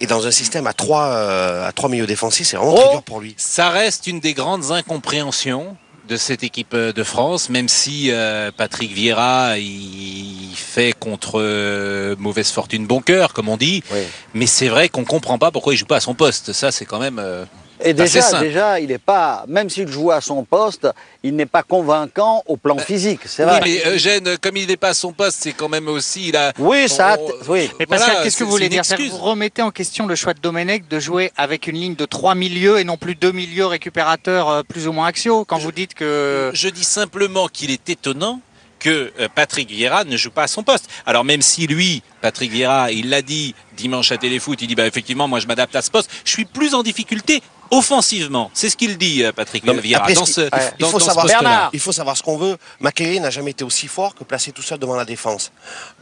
et 0.00 0.06
dans 0.06 0.26
un 0.26 0.30
système 0.32 0.66
à 0.66 0.72
trois 0.72 1.06
euh, 1.06 1.68
à 1.68 1.72
trois 1.72 1.88
milieux 1.88 2.06
défensifs, 2.06 2.46
c'est 2.48 2.56
vraiment 2.56 2.74
Oh 2.74 2.80
très 2.80 2.90
dur 2.92 3.02
pour 3.02 3.20
lui. 3.20 3.27
Ça 3.36 3.70
reste 3.70 4.06
une 4.06 4.20
des 4.20 4.34
grandes 4.34 4.70
incompréhensions 4.70 5.76
de 6.08 6.16
cette 6.16 6.42
équipe 6.42 6.72
euh, 6.72 6.92
de 6.92 7.02
France, 7.02 7.50
même 7.50 7.68
si 7.68 8.10
euh, 8.10 8.50
Patrick 8.56 8.92
Vieira 8.92 9.58
il 9.58 10.54
fait 10.56 10.92
contre 10.98 11.38
euh, 11.40 12.16
mauvaise 12.18 12.50
fortune 12.50 12.86
bon 12.86 13.00
cœur, 13.02 13.34
comme 13.34 13.48
on 13.48 13.58
dit. 13.58 13.82
Oui. 13.92 14.00
Mais 14.32 14.46
c'est 14.46 14.68
vrai 14.68 14.88
qu'on 14.88 15.04
comprend 15.04 15.38
pas 15.38 15.50
pourquoi 15.50 15.74
il 15.74 15.76
joue 15.76 15.84
pas 15.84 15.96
à 15.96 16.00
son 16.00 16.14
poste. 16.14 16.52
Ça, 16.54 16.72
c'est 16.72 16.86
quand 16.86 16.98
même. 16.98 17.18
euh, 17.18 17.44
Et 17.84 17.92
Bah, 17.94 18.04
déjà, 18.04 18.40
déjà, 18.40 18.80
il 18.80 18.88
n'est 18.88 18.98
pas, 18.98 19.44
même 19.48 19.70
s'il 19.70 19.88
joue 19.88 20.10
à 20.10 20.20
son 20.20 20.44
poste, 20.44 20.88
il 21.22 21.36
n'est 21.36 21.46
pas 21.46 21.62
convaincant 21.62 22.42
au 22.46 22.56
plan 22.56 22.76
physique, 22.78 23.20
c'est 23.26 23.44
Oui, 23.44 23.50
vrai. 23.50 23.60
mais 23.64 23.82
Eugène, 23.94 24.36
comme 24.40 24.56
il 24.56 24.66
n'est 24.66 24.76
pas 24.76 24.88
à 24.88 24.94
son 24.94 25.12
poste, 25.12 25.38
c'est 25.42 25.52
quand 25.52 25.68
même 25.68 25.88
aussi. 25.88 26.28
Il 26.28 26.36
a... 26.36 26.52
Oui, 26.58 26.88
ça, 26.88 27.12
a- 27.14 27.18
on- 27.18 27.30
oui. 27.48 27.70
Mais 27.78 27.86
Pascal, 27.86 28.08
Voilà, 28.10 28.24
qu'est-ce 28.24 28.36
que 28.36 28.44
vous 28.44 28.50
voulez 28.50 28.68
dire? 28.68 28.82
Vous 29.10 29.16
remettez 29.18 29.62
en 29.62 29.70
question 29.70 30.06
le 30.06 30.14
choix 30.16 30.34
de 30.34 30.40
Domenech 30.40 30.88
de 30.88 30.98
jouer 31.00 31.30
avec 31.36 31.66
une 31.66 31.76
ligne 31.76 31.94
de 31.94 32.04
trois 32.04 32.34
milieux 32.34 32.78
et 32.78 32.84
non 32.84 32.96
plus 32.96 33.14
deux 33.14 33.32
milieux 33.32 33.66
récupérateurs 33.66 34.48
euh, 34.48 34.62
plus 34.62 34.86
ou 34.88 34.92
moins 34.92 35.06
axiaux 35.06 35.44
quand 35.44 35.58
vous 35.58 35.72
dites 35.72 35.94
que... 35.94 36.50
Je 36.54 36.68
dis 36.68 36.84
simplement 36.84 37.48
qu'il 37.48 37.70
est 37.70 37.88
étonnant 37.88 38.40
que 38.78 39.12
euh, 39.18 39.28
Patrick 39.34 39.68
Vieira 39.70 40.04
ne 40.04 40.16
joue 40.16 40.30
pas 40.30 40.44
à 40.44 40.46
son 40.46 40.62
poste. 40.62 40.88
Alors 41.04 41.24
même 41.24 41.42
si 41.42 41.66
lui, 41.66 42.02
Patrick 42.20 42.50
Vieira, 42.52 42.92
il 42.92 43.08
l'a 43.10 43.22
dit 43.22 43.54
dimanche 43.76 44.12
à 44.12 44.18
Téléfoot, 44.18 44.60
il 44.62 44.68
dit 44.68 44.74
bah 44.76 44.86
effectivement 44.86 45.26
moi 45.26 45.40
je 45.40 45.46
m'adapte 45.48 45.74
à 45.74 45.82
ce 45.82 45.90
poste, 45.90 46.08
je 46.24 46.30
suis 46.30 46.44
plus 46.44 46.74
en 46.74 46.82
difficulté 46.84 47.42
offensivement. 47.70 48.50
C'est 48.54 48.70
ce 48.70 48.76
qu'il 48.76 48.96
dit 48.98 49.24
euh, 49.24 49.32
Patrick 49.32 49.64
Vieira 49.68 50.06
dans 50.12 50.24
ce 50.24 50.32
ce, 50.32 50.40
il 50.78 50.84
faut 50.86 50.92
dans 50.92 50.98
ce 50.98 51.04
savoir. 51.06 51.26
Bernard. 51.26 51.70
Il 51.72 51.80
faut 51.80 51.92
savoir 51.92 52.16
ce 52.16 52.22
qu'on 52.22 52.36
veut. 52.36 52.56
Makelele 52.80 53.20
n'a 53.20 53.30
jamais 53.30 53.50
été 53.52 53.64
aussi 53.64 53.88
fort 53.88 54.14
que 54.14 54.24
placé 54.24 54.52
tout 54.52 54.62
seul 54.62 54.78
devant 54.78 54.96
la 54.96 55.04
défense. 55.04 55.52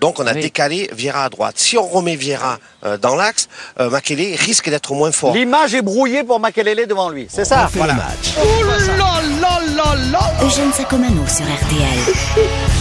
Donc 0.00 0.20
on 0.20 0.26
a 0.26 0.32
Oui. 0.34 0.40
décalé 0.40 0.90
Vieira 0.92 1.24
à 1.24 1.28
droite. 1.28 1.58
Si 1.58 1.76
on 1.78 1.86
remet 1.86 2.16
Vieira 2.16 2.58
euh, 2.84 2.96
dans 2.98 3.14
l'axe, 3.16 3.48
euh, 3.80 3.90
Makelele 3.90 4.36
risque 4.36 4.68
d'être 4.70 4.92
moins 4.94 5.12
fort. 5.12 5.34
L'image 5.34 5.74
est 5.74 5.82
brouillée 5.82 6.24
pour 6.24 6.40
Makelele 6.40 6.86
devant 6.86 7.08
lui, 7.10 7.26
c'est 7.30 7.44
ça. 7.44 7.66
Refait 7.66 7.80
le 7.80 7.94
match. 7.94 8.34
Eugène 10.42 10.72
Sacomano 10.72 11.26
sur 11.26 11.44
RTL. 11.44 12.14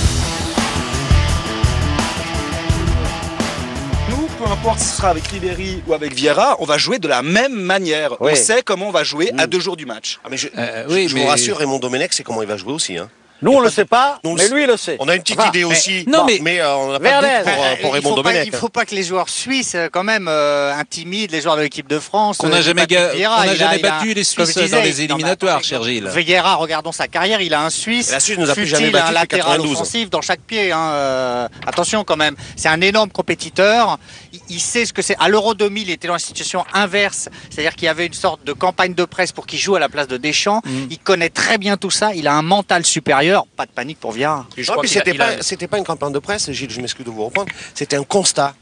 peu 4.45 4.51
importe 4.51 4.79
si 4.79 4.85
ce 4.85 4.97
sera 4.97 5.09
avec 5.09 5.25
Ribéry 5.27 5.81
ou 5.87 5.93
avec 5.93 6.13
Vieira, 6.13 6.57
on 6.59 6.65
va 6.65 6.77
jouer 6.77 6.99
de 6.99 7.07
la 7.07 7.21
même 7.23 7.53
manière. 7.55 8.11
Oui. 8.21 8.31
On 8.33 8.35
sait 8.35 8.61
comment 8.63 8.87
on 8.89 8.91
va 8.91 9.03
jouer 9.03 9.31
à 9.37 9.45
Mm. 9.47 9.49
deux 9.49 9.59
jours 9.59 9.75
du 9.77 9.85
match. 9.85 10.19
Ah, 10.23 10.27
mais 10.29 10.37
je, 10.37 10.47
Euh, 10.57 10.85
je- 10.87 10.93
oui, 10.93 11.07
je 11.07 11.15
mais- 11.15 11.21
vous 11.21 11.27
rassure, 11.27 11.57
Raymond 11.57 11.79
Domenech, 11.79 12.13
c'est 12.13 12.23
comment 12.23 12.41
il 12.43 12.47
va 12.47 12.57
jouer 12.57 12.73
aussi. 12.73 12.97
Hein. 12.97 13.09
Nous, 13.41 13.51
on 13.51 13.59
le 13.59 13.69
sait 13.69 13.83
pas, 13.85 14.17
Nous, 14.23 14.29
on 14.31 14.35
mais 14.35 14.47
lui, 14.47 14.63
il 14.63 14.67
le 14.67 14.77
sait. 14.77 14.95
On 14.97 15.09
a 15.09 15.13
une 15.15 15.21
petite 15.21 15.37
Enfin, 15.37 15.49
idée 15.49 15.59
mais- 15.59 15.65
aussi, 15.65 16.05
non, 16.07 16.23
mais, 16.25 16.39
mais- 16.41 16.61
euh, 16.61 16.73
on 16.77 16.93
n'a 16.93 16.99
pas 17.01 17.21
de 17.21 17.27
doute 17.27 17.43
pour, 17.53 17.63
euh, 17.63 17.67
Euh, 17.67 17.75
pour 17.81 17.89
il 17.89 17.93
Raymond 17.95 18.09
faut 18.11 18.15
pas, 18.23 18.29
Domenech. 18.31 18.47
il 18.47 18.55
faut 18.55 18.69
pas 18.69 18.85
que 18.85 18.95
les 18.95 19.03
joueurs 19.03 19.27
suisses, 19.27 19.75
euh, 19.75 19.89
quand 19.91 20.05
même, 20.05 20.27
euh, 20.29 20.73
intimident 20.73 21.31
les 21.33 21.41
joueurs 21.41 21.57
de 21.57 21.61
l'équipe 21.61 21.87
de 21.87 21.99
France. 21.99 22.37
Qu'on 22.37 22.47
Euh, 22.47 22.51
n'a 22.51 22.61
jamais, 22.61 22.83
Patrick 22.87 22.97
ga- 22.97 23.13
Vieira, 23.13 23.35
on 23.45 23.49
a- 23.49 23.55
jamais 23.55 23.75
a- 23.85 23.89
battu 23.89 24.13
les 24.13 24.23
Suisses 24.23 24.47
je 24.55 24.59
disais, 24.61 24.69
dans 24.69 24.81
les 24.81 24.89
non, 24.93 24.97
éliminatoires, 25.17 25.55
attendez, 25.57 25.67
cher 25.67 25.83
Gilles. 25.83 26.07
Vieira, 26.15 26.55
regardons 26.55 26.93
sa 26.93 27.09
carrière, 27.09 27.41
il 27.41 27.53
a 27.53 27.61
un 27.61 27.69
Suisse. 27.69 28.07
Et 28.09 28.13
la 28.13 28.19
Suisse 28.21 28.37
nous 28.37 28.49
a 28.49 28.53
plus 28.53 28.65
jamais 28.67 28.89
battu 28.89 29.09
un 29.09 29.11
latéral 29.11 29.45
92. 29.57 29.73
offensif 29.73 30.09
dans 30.09 30.21
chaque 30.21 30.39
pied. 30.39 30.71
hein, 30.71 30.79
euh, 30.93 31.47
attention 31.67 32.05
quand 32.05 32.17
même, 32.17 32.35
c'est 32.55 32.69
un 32.69 32.79
énorme 32.79 33.09
compétiteur. 33.11 33.99
Il, 34.49 34.59
sait 34.59 34.85
ce 34.85 34.93
que 34.93 35.01
c'est. 35.01 35.15
À 35.19 35.29
l'Euro 35.29 35.53
2000, 35.53 35.89
il 35.89 35.91
était 35.91 36.07
dans 36.07 36.13
une 36.15 36.19
situation 36.19 36.65
inverse, 36.73 37.29
c'est-à-dire 37.49 37.75
qu'il 37.75 37.85
y 37.85 37.89
avait 37.89 38.05
une 38.05 38.13
sorte 38.13 38.43
de 38.43 38.53
campagne 38.53 38.93
de 38.93 39.05
presse 39.05 39.31
pour 39.31 39.45
qu'il 39.45 39.59
joue 39.59 39.75
à 39.75 39.79
la 39.79 39.89
place 39.89 40.07
de 40.07 40.17
Deschamps. 40.17 40.61
Il 40.89 40.99
connaît 40.99 41.29
très 41.29 41.57
bien 41.57 41.77
tout 41.77 41.91
ça, 41.91 42.13
il 42.13 42.27
a 42.27 42.33
un 42.35 42.41
mental 42.41 42.85
supérieur. 42.85 43.45
Pas 43.55 43.65
de 43.65 43.71
panique 43.71 43.99
pour 43.99 44.11
je 44.57 44.71
Non, 44.71 44.79
puis 44.79 44.89
c'était 44.89 45.11
a- 45.19 45.37
pas, 45.37 45.67
pas 45.67 45.77
une 45.77 45.83
campagne 45.83 46.13
de 46.13 46.19
presse, 46.19 46.51
Gilles, 46.51 46.71
je 46.71 46.81
m'excuse 46.81 47.05
de 47.05 47.11
vous 47.11 47.25
reprendre. 47.25 47.51
C'était 47.73 47.95
un 47.95 48.03
constat 48.03 48.55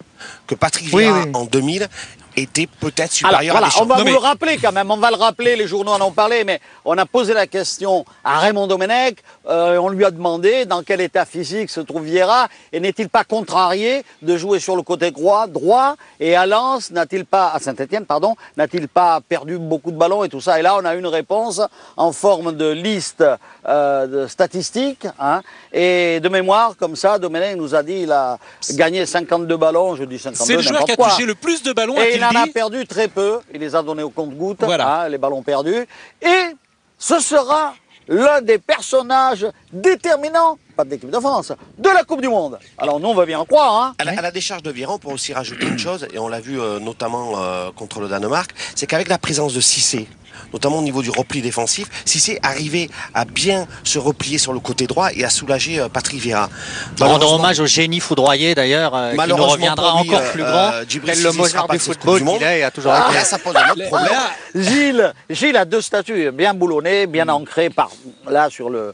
que 0.47 0.55
Patrick 0.55 0.87
Oui, 0.93 1.03
Vieira, 1.03 1.23
oui. 1.23 1.31
en 1.33 1.45
2000, 1.45 1.87
était 2.35 2.67
peut-être 2.67 2.99
Alors, 3.23 3.39
supérieur 3.39 3.53
voilà, 3.53 3.67
à 3.67 3.69
Deschamps. 3.69 3.83
on 3.83 3.85
va 3.85 3.95
Non, 3.95 4.01
vous 4.01 4.05
mais- 4.07 4.11
le 4.11 4.17
rappeler 4.17 4.57
quand 4.57 4.71
même, 4.71 4.89
on 4.91 4.97
va 4.97 5.09
le 5.11 5.15
rappeler, 5.17 5.55
les 5.55 5.67
journaux 5.67 5.91
en 5.91 6.01
ont 6.01 6.11
parlé, 6.11 6.43
mais 6.43 6.59
on 6.85 6.97
a 6.97 7.05
posé 7.05 7.33
la 7.33 7.47
question 7.47 8.05
à 8.23 8.39
Raymond 8.39 8.67
Domenech, 8.67 9.17
euh, 9.49 9.77
on 9.77 9.89
lui 9.89 10.03
a 10.05 10.11
demandé 10.11 10.65
dans 10.65 10.83
quel 10.83 11.01
état 11.01 11.25
physique 11.25 11.69
se 11.69 11.79
trouve 11.81 12.03
Vieira, 12.03 12.47
et 12.71 12.79
n'est-il 12.79 13.09
pas 13.09 13.23
contrarié 13.23 14.03
de 14.21 14.37
jouer 14.37 14.59
sur 14.59 14.75
le 14.75 14.81
côté 14.81 15.11
droit, 15.11 15.47
droit 15.47 15.95
et 16.19 16.35
à 16.35 16.45
Lens, 16.45 16.91
n'a-t-il 16.91 17.25
pas, 17.25 17.51
à 17.53 17.59
Saint-Etienne, 17.59 18.05
pardon, 18.05 18.35
n'a-t-il 18.57 18.87
pas 18.87 19.19
perdu 19.21 19.57
beaucoup 19.57 19.91
de 19.91 19.97
ballons 19.97 20.23
et 20.23 20.29
tout 20.29 20.41
ça? 20.41 20.59
Et 20.59 20.61
là, 20.61 20.75
on 20.81 20.85
a 20.85 20.95
une 20.95 21.07
réponse 21.07 21.61
en 21.97 22.11
forme 22.11 22.55
de 22.55 22.69
liste 22.69 23.23
euh, 23.67 24.07
de 24.07 24.27
statistiques, 24.27 25.07
hein, 25.19 25.41
et 25.71 26.19
de 26.19 26.29
mémoire, 26.29 26.75
comme 26.77 26.95
ça, 26.95 27.19
Domenech 27.19 27.55
nous 27.57 27.75
a 27.75 27.83
dit, 27.83 28.01
il 28.03 28.11
a 28.11 28.37
gagné 28.71 29.05
52 29.05 29.55
ballons, 29.57 29.95
je 29.95 30.03
dis 30.03 30.17
52, 30.19 30.45
C'est 30.45 30.55
le 30.55 30.61
joueur 30.61 30.85
qui 30.85 30.91
a 30.93 30.95
touché 30.97 31.25
le 31.25 31.35
plus 31.35 31.61
de 31.63 31.71
ballons, 31.73 31.95
Et 31.97 32.23
il 32.32 32.38
en 32.38 32.44
a 32.44 32.48
perdu 32.48 32.86
très 32.88 33.08
peu. 33.08 33.39
Il 33.53 33.60
les 33.60 33.75
a 33.75 33.82
donnés 33.82 34.03
au 34.03 34.10
compte-gouttes, 34.10 34.63
Voilà. 34.63 35.01
hein, 35.01 35.10
les 35.10 35.18
ballons 35.18 35.42
perdus. 35.42 35.86
Et 36.22 36.42
ce 36.98 37.20
sera 37.20 37.74
l'un 38.08 38.42
des 38.42 38.58
personnages 38.58 39.46
déterminants, 39.72 40.58
pas 40.75 40.84
de 40.84 40.89
l'équipe 40.89 41.10
de 41.10 41.20
France, 41.20 41.53
de 41.77 41.89
la 41.89 42.03
Coupe 42.03 42.22
du 42.22 42.27
Monde. 42.27 42.60
Alors 42.77 43.00
nous, 43.00 43.08
on 43.08 43.13
va 43.13 43.25
bien 43.25 43.39
en 43.39 43.46
croire. 43.46 43.82
Hein. 43.82 43.96
À 43.98 44.03
la, 44.03 44.12
à 44.20 44.22
la 44.22 44.32
décharge 44.32 44.62
de 44.63 44.72
Vieira, 44.72 44.94
on 44.94 45.00
peut 45.00 45.10
aussi 45.10 45.34
rajouter 45.34 45.65
une 45.65 45.80
chose, 45.80 46.06
et 46.13 46.20
on 46.20 46.27
l'a 46.27 46.42
vu 46.42 46.60
euh, 46.60 46.80
notamment 46.80 47.34
euh, 47.38 47.72
contre 47.72 48.01
le 48.01 48.08
Danemark, 48.10 48.51
c'est 48.75 48.88
qu'avec 48.88 49.08
la 49.08 49.18
présence 49.18 49.53
de 49.53 49.62
Cissé, 49.62 50.08
notamment 50.51 50.79
au 50.79 50.81
niveau 50.81 51.01
du 51.01 51.09
repli 51.09 51.41
défensif, 51.41 51.87
Cissé 52.05 52.39
arrivait 52.43 52.89
à 53.13 53.25
bien 53.25 53.67
se 53.83 53.99
replier 53.99 54.37
sur 54.37 54.53
le 54.53 54.59
côté 54.59 54.87
droit 54.87 55.09
et 55.13 55.23
à 55.23 55.29
soulager 55.29 55.79
euh, 55.79 55.89
Patrick 55.89 56.19
Vieira. 56.21 56.49
Rendre 56.99 57.31
hommage 57.33 57.59
au 57.59 57.65
génie 57.65 57.99
foudroyé 57.99 58.55
d'ailleurs, 58.55 58.95
euh, 58.95 59.11
qui 59.15 59.27
nous 59.29 59.35
reviendra 59.35 59.93
encore 59.93 60.19
euh, 60.21 60.31
plus 60.31 60.43
grand. 60.43 60.71
euh, 60.73 60.85
Djibril 60.87 61.21
le 61.23 61.31
Mozart 61.33 61.67
du 61.67 61.79
football 61.79 62.19
du 62.19 62.25
qu'il 62.25 62.43
est 62.43 62.59
et 62.59 62.63
a 62.63 62.71
toujours 62.71 62.91
Ah, 62.93 63.05
été. 63.09 63.15
là, 63.19 63.23
ça 63.25 63.37
pose 63.39 63.55
un 63.55 63.69
autre 63.71 63.85
problème. 63.87 64.11
Gilles, 64.55 65.13
Gilles 65.29 65.57
a 65.57 65.65
deux 65.65 65.81
statuts 65.81 66.31
bien 66.31 66.53
boulonnés, 66.53 67.07
bien 67.07 67.27
ancrés 67.29 67.69
par 67.69 67.89
là 68.29 68.49
sur 68.49 68.69
le. 68.69 68.93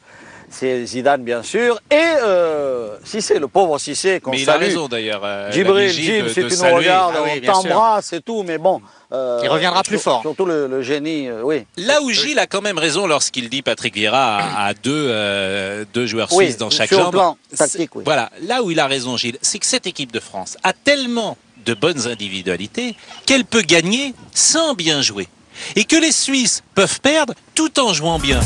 C'est 0.51 0.85
Zidane 0.85 1.23
bien 1.23 1.43
sûr 1.43 1.79
et 1.91 1.95
euh, 2.23 2.97
Cissé, 3.03 3.37
le 3.39 3.47
pauvre 3.47 3.77
Cissé 3.77 4.19
qu'on 4.19 4.31
Mais 4.31 4.41
il 4.41 4.49
a 4.49 4.53
salue. 4.53 4.63
raison 4.63 4.87
d'ailleurs. 4.87 5.21
euh, 5.23 5.51
Djibril, 5.51 5.91
si 5.93 6.05
tu 6.05 6.41
nous 6.41 6.75
regardes, 6.75 7.15
Ah 7.17 7.21
oui, 7.23 7.41
on 7.43 7.45
t'embrasse 7.51 8.13
et 8.13 8.21
tout, 8.21 8.43
mais 8.43 8.57
bon. 8.57 8.81
euh, 9.11 9.41
Il 9.43 9.49
reviendra 9.49 9.83
plus 9.83 9.99
fort. 9.99 10.21
Surtout 10.21 10.45
le, 10.45 10.67
le 10.67 10.81
génie, 10.81 11.27
euh, 11.29 11.41
oui. 11.43 11.65
Là 11.77 12.01
où 12.01 12.09
Gilles 12.11 12.39
a 12.39 12.47
quand 12.47 12.61
même 12.61 12.77
raison 12.79 13.05
lorsqu'il 13.07 13.47
dit 13.49 13.61
Patrick 13.61 13.93
Vieira 13.93 14.37
a, 14.39 14.65
a 14.67 14.73
deux, 14.73 14.91
euh, 15.09 15.85
deux 15.93 16.07
joueurs 16.07 16.29
Oui, 16.33 16.45
suisses 16.45 16.57
dans 16.57 16.69
chaque 16.71 16.87
sur 16.89 16.97
le 16.97 17.03
jambe. 17.05 17.13
plan 17.13 17.37
tactique, 17.55 17.95
oui. 17.95 18.03
Voilà, 18.05 18.29
là 18.41 18.63
où 18.63 18.71
il 18.71 18.79
a 18.79 18.87
raison 18.87 19.17
Gilles, 19.17 19.37
c'est 19.41 19.59
que 19.59 19.65
cette 19.67 19.85
équipe 19.87 20.11
de 20.11 20.19
France 20.19 20.57
a 20.63 20.73
tellement 20.73 21.37
de 21.65 21.73
bonnes 21.73 22.07
individualités 22.07 22.95
qu'elle 23.25 23.45
peut 23.45 23.61
gagner 23.61 24.13
sans 24.33 24.73
bien 24.73 25.01
jouer. 25.01 25.27
Et 25.75 25.83
que 25.83 25.95
les 25.97 26.11
Suisses 26.13 26.63
peuvent 26.73 27.01
perdre 27.01 27.33
tout 27.53 27.79
en 27.79 27.93
jouant 27.93 28.17
bien. 28.17 28.39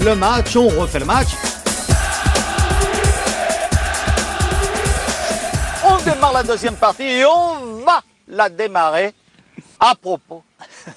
Le 0.00 0.14
match, 0.16 0.56
on 0.56 0.68
refait 0.68 0.98
le 0.98 1.04
match. 1.04 1.28
On 5.84 5.96
démarre 5.98 6.32
la 6.32 6.42
deuxième 6.42 6.74
partie 6.74 7.04
et 7.04 7.24
on 7.24 7.84
va 7.84 8.02
la 8.26 8.48
démarrer 8.48 9.14
à 9.78 9.94
propos 9.94 10.42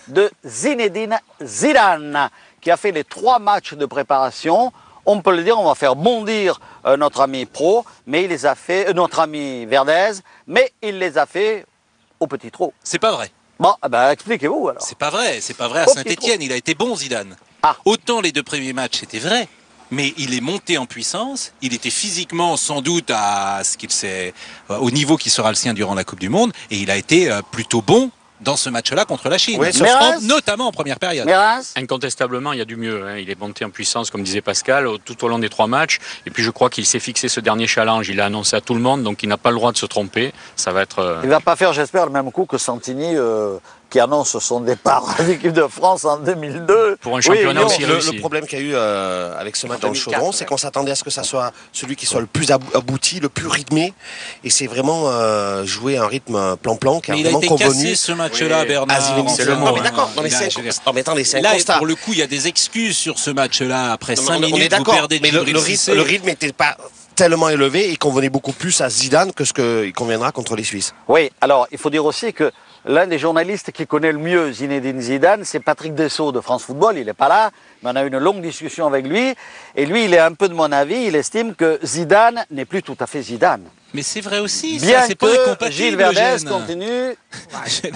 de 0.07 0.31
Zinedine 0.43 1.19
Zidane, 1.43 2.29
qui 2.59 2.71
a 2.71 2.77
fait 2.77 2.91
les 2.91 3.03
trois 3.03 3.37
matchs 3.37 3.75
de 3.75 3.85
préparation. 3.85 4.73
On 5.05 5.21
peut 5.21 5.35
le 5.35 5.43
dire, 5.43 5.59
on 5.59 5.65
va 5.65 5.75
faire 5.75 5.95
bondir 5.95 6.59
euh, 6.85 6.97
notre 6.97 7.21
ami 7.21 7.45
pro, 7.45 7.85
mais 8.07 8.23
il 8.23 8.29
les 8.29 8.47
a 8.47 8.55
fait, 8.55 8.89
euh, 8.89 8.93
notre 8.93 9.19
ami 9.19 9.65
Verdez, 9.67 10.13
mais 10.47 10.71
il 10.81 10.97
les 10.97 11.19
a 11.19 11.27
fait 11.27 11.65
au 12.19 12.25
petit 12.25 12.49
trot. 12.49 12.73
C'est 12.83 12.99
pas 12.99 13.11
vrai. 13.11 13.31
Bon, 13.59 13.75
ben, 13.87 14.09
expliquez-vous 14.09 14.69
alors. 14.69 14.81
C'est 14.81 14.97
pas 14.97 15.11
vrai, 15.11 15.41
c'est 15.41 15.55
pas 15.55 15.67
vrai 15.67 15.81
à 15.81 15.87
Saint-Etienne. 15.87 16.41
Il 16.41 16.51
a 16.51 16.55
été 16.55 16.73
bon 16.73 16.95
Zidane. 16.95 17.35
Ah. 17.63 17.75
Autant 17.85 18.21
les 18.21 18.31
deux 18.31 18.43
premiers 18.43 18.73
matchs 18.73 18.99
c'était 19.01 19.19
vrai, 19.19 19.47
mais 19.91 20.13
il 20.17 20.33
est 20.33 20.41
monté 20.41 20.77
en 20.77 20.85
puissance. 20.85 21.51
Il 21.61 21.73
était 21.73 21.89
physiquement 21.89 22.57
sans 22.57 22.81
doute 22.81 23.11
à 23.13 23.61
ce 23.63 23.77
qu'il 23.77 23.91
sait, 23.91 24.33
euh, 24.69 24.77
au 24.77 24.89
niveau 24.91 25.17
qui 25.17 25.29
sera 25.29 25.49
le 25.49 25.55
sien 25.55 25.73
durant 25.73 25.93
la 25.95 26.03
Coupe 26.03 26.19
du 26.19 26.29
Monde, 26.29 26.51
et 26.71 26.77
il 26.77 26.89
a 26.91 26.95
été 26.97 27.31
euh, 27.31 27.41
plutôt 27.51 27.81
bon 27.81 28.09
dans 28.39 28.55
ce 28.55 28.71
match-là 28.71 29.05
contre 29.05 29.29
la 29.29 29.37
Chine, 29.37 29.59
Oui, 29.59 29.71
en- 30.17 30.21
notamment 30.21 30.65
en 30.67 30.71
première 30.71 30.97
période. 30.97 31.27
Incontestablement, 31.75 32.53
il 32.53 32.57
y 32.57 32.61
a 32.61 32.65
du 32.65 32.75
mieux. 32.75 33.05
hein. 33.07 33.17
Il 33.17 33.29
est 33.29 33.39
monté 33.39 33.63
en 33.65 33.69
puissance, 33.69 34.09
comme 34.09 34.23
disait 34.23 34.41
Pascal, 34.41 34.87
tout 35.05 35.23
au 35.23 35.27
long 35.27 35.37
des 35.37 35.49
trois 35.49 35.67
matchs. 35.67 35.99
Et 36.25 36.31
puis, 36.31 36.41
je 36.41 36.49
crois 36.49 36.71
qu'il 36.71 36.87
s'est 36.87 36.99
fixé 36.99 37.29
ce 37.29 37.39
dernier 37.39 37.67
challenge. 37.67 38.09
Il 38.09 38.15
l'a 38.15 38.25
annoncé 38.25 38.55
à 38.55 38.61
tout 38.61 38.73
le 38.73 38.79
monde, 38.79 39.03
donc 39.03 39.21
il 39.21 39.29
n'a 39.29 39.37
pas 39.37 39.51
le 39.51 39.57
droit 39.57 39.71
de 39.71 39.77
se 39.77 39.85
tromper. 39.85 40.33
Ça 40.55 40.71
va 40.71 40.81
être. 40.81 40.97
euh, 40.99 41.19
Il 41.23 41.29
va 41.29 41.39
pas 41.39 41.55
faire, 41.55 41.71
j'espère, 41.73 42.07
le 42.07 42.11
même 42.11 42.31
coup 42.31 42.45
que 42.47 42.57
Santini, 42.57 43.15
euh, 43.15 43.57
qui 43.91 43.99
annonce 43.99 44.39
son 44.39 44.61
départ 44.61 45.03
à 45.19 45.23
l'équipe 45.23 45.51
de 45.51 45.67
France 45.67 46.05
en 46.05 46.17
2002. 46.17 46.97
Pour 47.01 47.17
un 47.17 47.21
championnat 47.21 47.63
aussi 47.65 47.81
le, 47.81 47.93
réussi. 47.93 48.13
le 48.13 48.19
problème 48.19 48.47
qu'il 48.47 48.59
y 48.59 48.61
a 48.61 48.65
eu 48.65 48.71
euh, 48.73 49.37
avec 49.37 49.57
ce 49.57 49.67
match 49.67 49.81
dans 49.81 49.89
le 49.89 49.93
2004, 49.93 50.13
chaudron, 50.15 50.27
ouais. 50.29 50.35
c'est 50.35 50.45
qu'on 50.45 50.57
s'attendait 50.57 50.91
à 50.91 50.95
ce 50.95 51.03
que 51.03 51.09
ça 51.09 51.23
soit 51.23 51.51
celui 51.73 51.95
qui 51.97 52.05
soit 52.05 52.21
le 52.21 52.25
plus 52.25 52.51
abou- 52.51 52.75
abouti, 52.75 53.19
le 53.19 53.27
plus 53.29 53.47
rythmé. 53.47 53.93
Et 54.45 54.49
c'est 54.49 54.65
vraiment 54.67 55.03
euh, 55.09 55.65
jouer 55.65 55.97
un 55.97 56.07
rythme 56.07 56.55
plan-plan 56.57 57.01
qui 57.01 57.11
a 57.11 57.15
Mais 57.15 57.19
il 57.19 57.27
a 57.27 57.31
vraiment 57.31 57.39
été 57.39 57.47
convenu 57.49 57.83
cassé 57.83 57.95
ce 57.95 58.11
match-là, 58.13 58.59
à 58.59 58.65
Bernard. 58.65 59.01
Zinedine 59.01 59.25
Enfin, 59.25 59.35
Zidane. 59.43 59.59
Non, 59.59 59.73
mais 59.73 59.79
hein, 59.79 59.83
d'accord, 59.83 60.11
non, 60.15 60.21
mais 60.23 60.29
c'est 60.29 60.57
non, 60.57 60.93
mais 60.93 61.01
attendez, 61.01 61.23
c'est 61.25 61.39
un 61.39 61.41
Là, 61.41 61.53
constat. 61.53 61.77
pour 61.77 61.85
le 61.85 61.95
coup, 61.95 62.13
il 62.13 62.19
y 62.19 62.23
a 62.23 62.27
des 62.27 62.47
excuses 62.47 62.95
sur 62.97 63.19
ce 63.19 63.29
match-là. 63.29 63.91
Après 63.91 64.15
Non, 64.15 64.21
5 64.23 64.39
mais 64.39 64.45
on 64.45 64.49
est 64.49 64.51
minutes, 64.53 64.63
vous 64.71 64.77
d'accord, 64.77 64.93
perdez 64.95 65.19
mais 65.21 65.31
le, 65.31 65.43
le 65.43 65.59
rythme, 65.59 65.93
le 65.93 66.01
rythme 66.01 66.27
n'était 66.27 66.53
pas 66.53 66.77
tellement 67.15 67.49
élevé 67.49 67.91
et 67.91 67.97
convenait 67.97 68.29
beaucoup 68.29 68.53
plus 68.53 68.79
à 68.79 68.89
Zidane 68.89 69.33
que 69.33 69.43
ce 69.43 69.51
qu'il 69.53 69.91
conviendra 69.93 70.31
contre 70.31 70.55
les 70.55 70.63
Suisses. 70.63 70.93
Oui, 71.09 71.29
alors 71.41 71.67
il 71.71 71.77
faut 71.77 71.89
dire 71.89 72.05
aussi 72.05 72.31
que 72.31 72.51
l'un 72.85 73.07
des 73.07 73.19
journalistes 73.19 73.71
qui 73.71 73.85
connaît 73.85 74.11
le 74.11 74.17
mieux 74.17 74.51
Zinedine 74.51 75.01
Zidane, 75.01 75.43
c'est 75.43 75.59
Patrick 75.59 75.93
Dessau 75.93 76.31
de 76.31 76.41
France 76.41 76.63
Football. 76.63 76.97
Il 76.97 77.05
n'est 77.05 77.13
pas 77.13 77.29
là, 77.29 77.51
mais 77.83 77.91
on 77.91 77.95
a 77.95 78.03
eu 78.03 78.07
une 78.07 78.17
longue 78.17 78.41
discussion 78.41 78.87
avec 78.87 79.07
lui. 79.07 79.33
Et 79.75 79.85
lui, 79.85 80.05
il 80.05 80.13
est 80.13 80.19
un 80.19 80.33
peu 80.33 80.49
de 80.49 80.53
mon 80.53 80.71
avis. 80.71 81.05
Il 81.05 81.15
estime 81.15 81.55
que 81.55 81.79
Zidane 81.83 82.45
n'est 82.51 82.65
plus 82.65 82.83
tout 82.83 82.97
à 82.99 83.07
fait 83.07 83.21
Zidane. 83.21 83.63
Mais 83.93 84.03
c'est 84.03 84.21
vrai 84.21 84.39
aussi, 84.39 84.79
Bien 84.79 85.01
ça, 85.01 85.07
c'est 85.07 85.15
pas 85.15 85.27
incompatible. 85.31 85.71
Gilles 85.71 85.95
Verdez 85.95 86.45
continue 86.47 87.15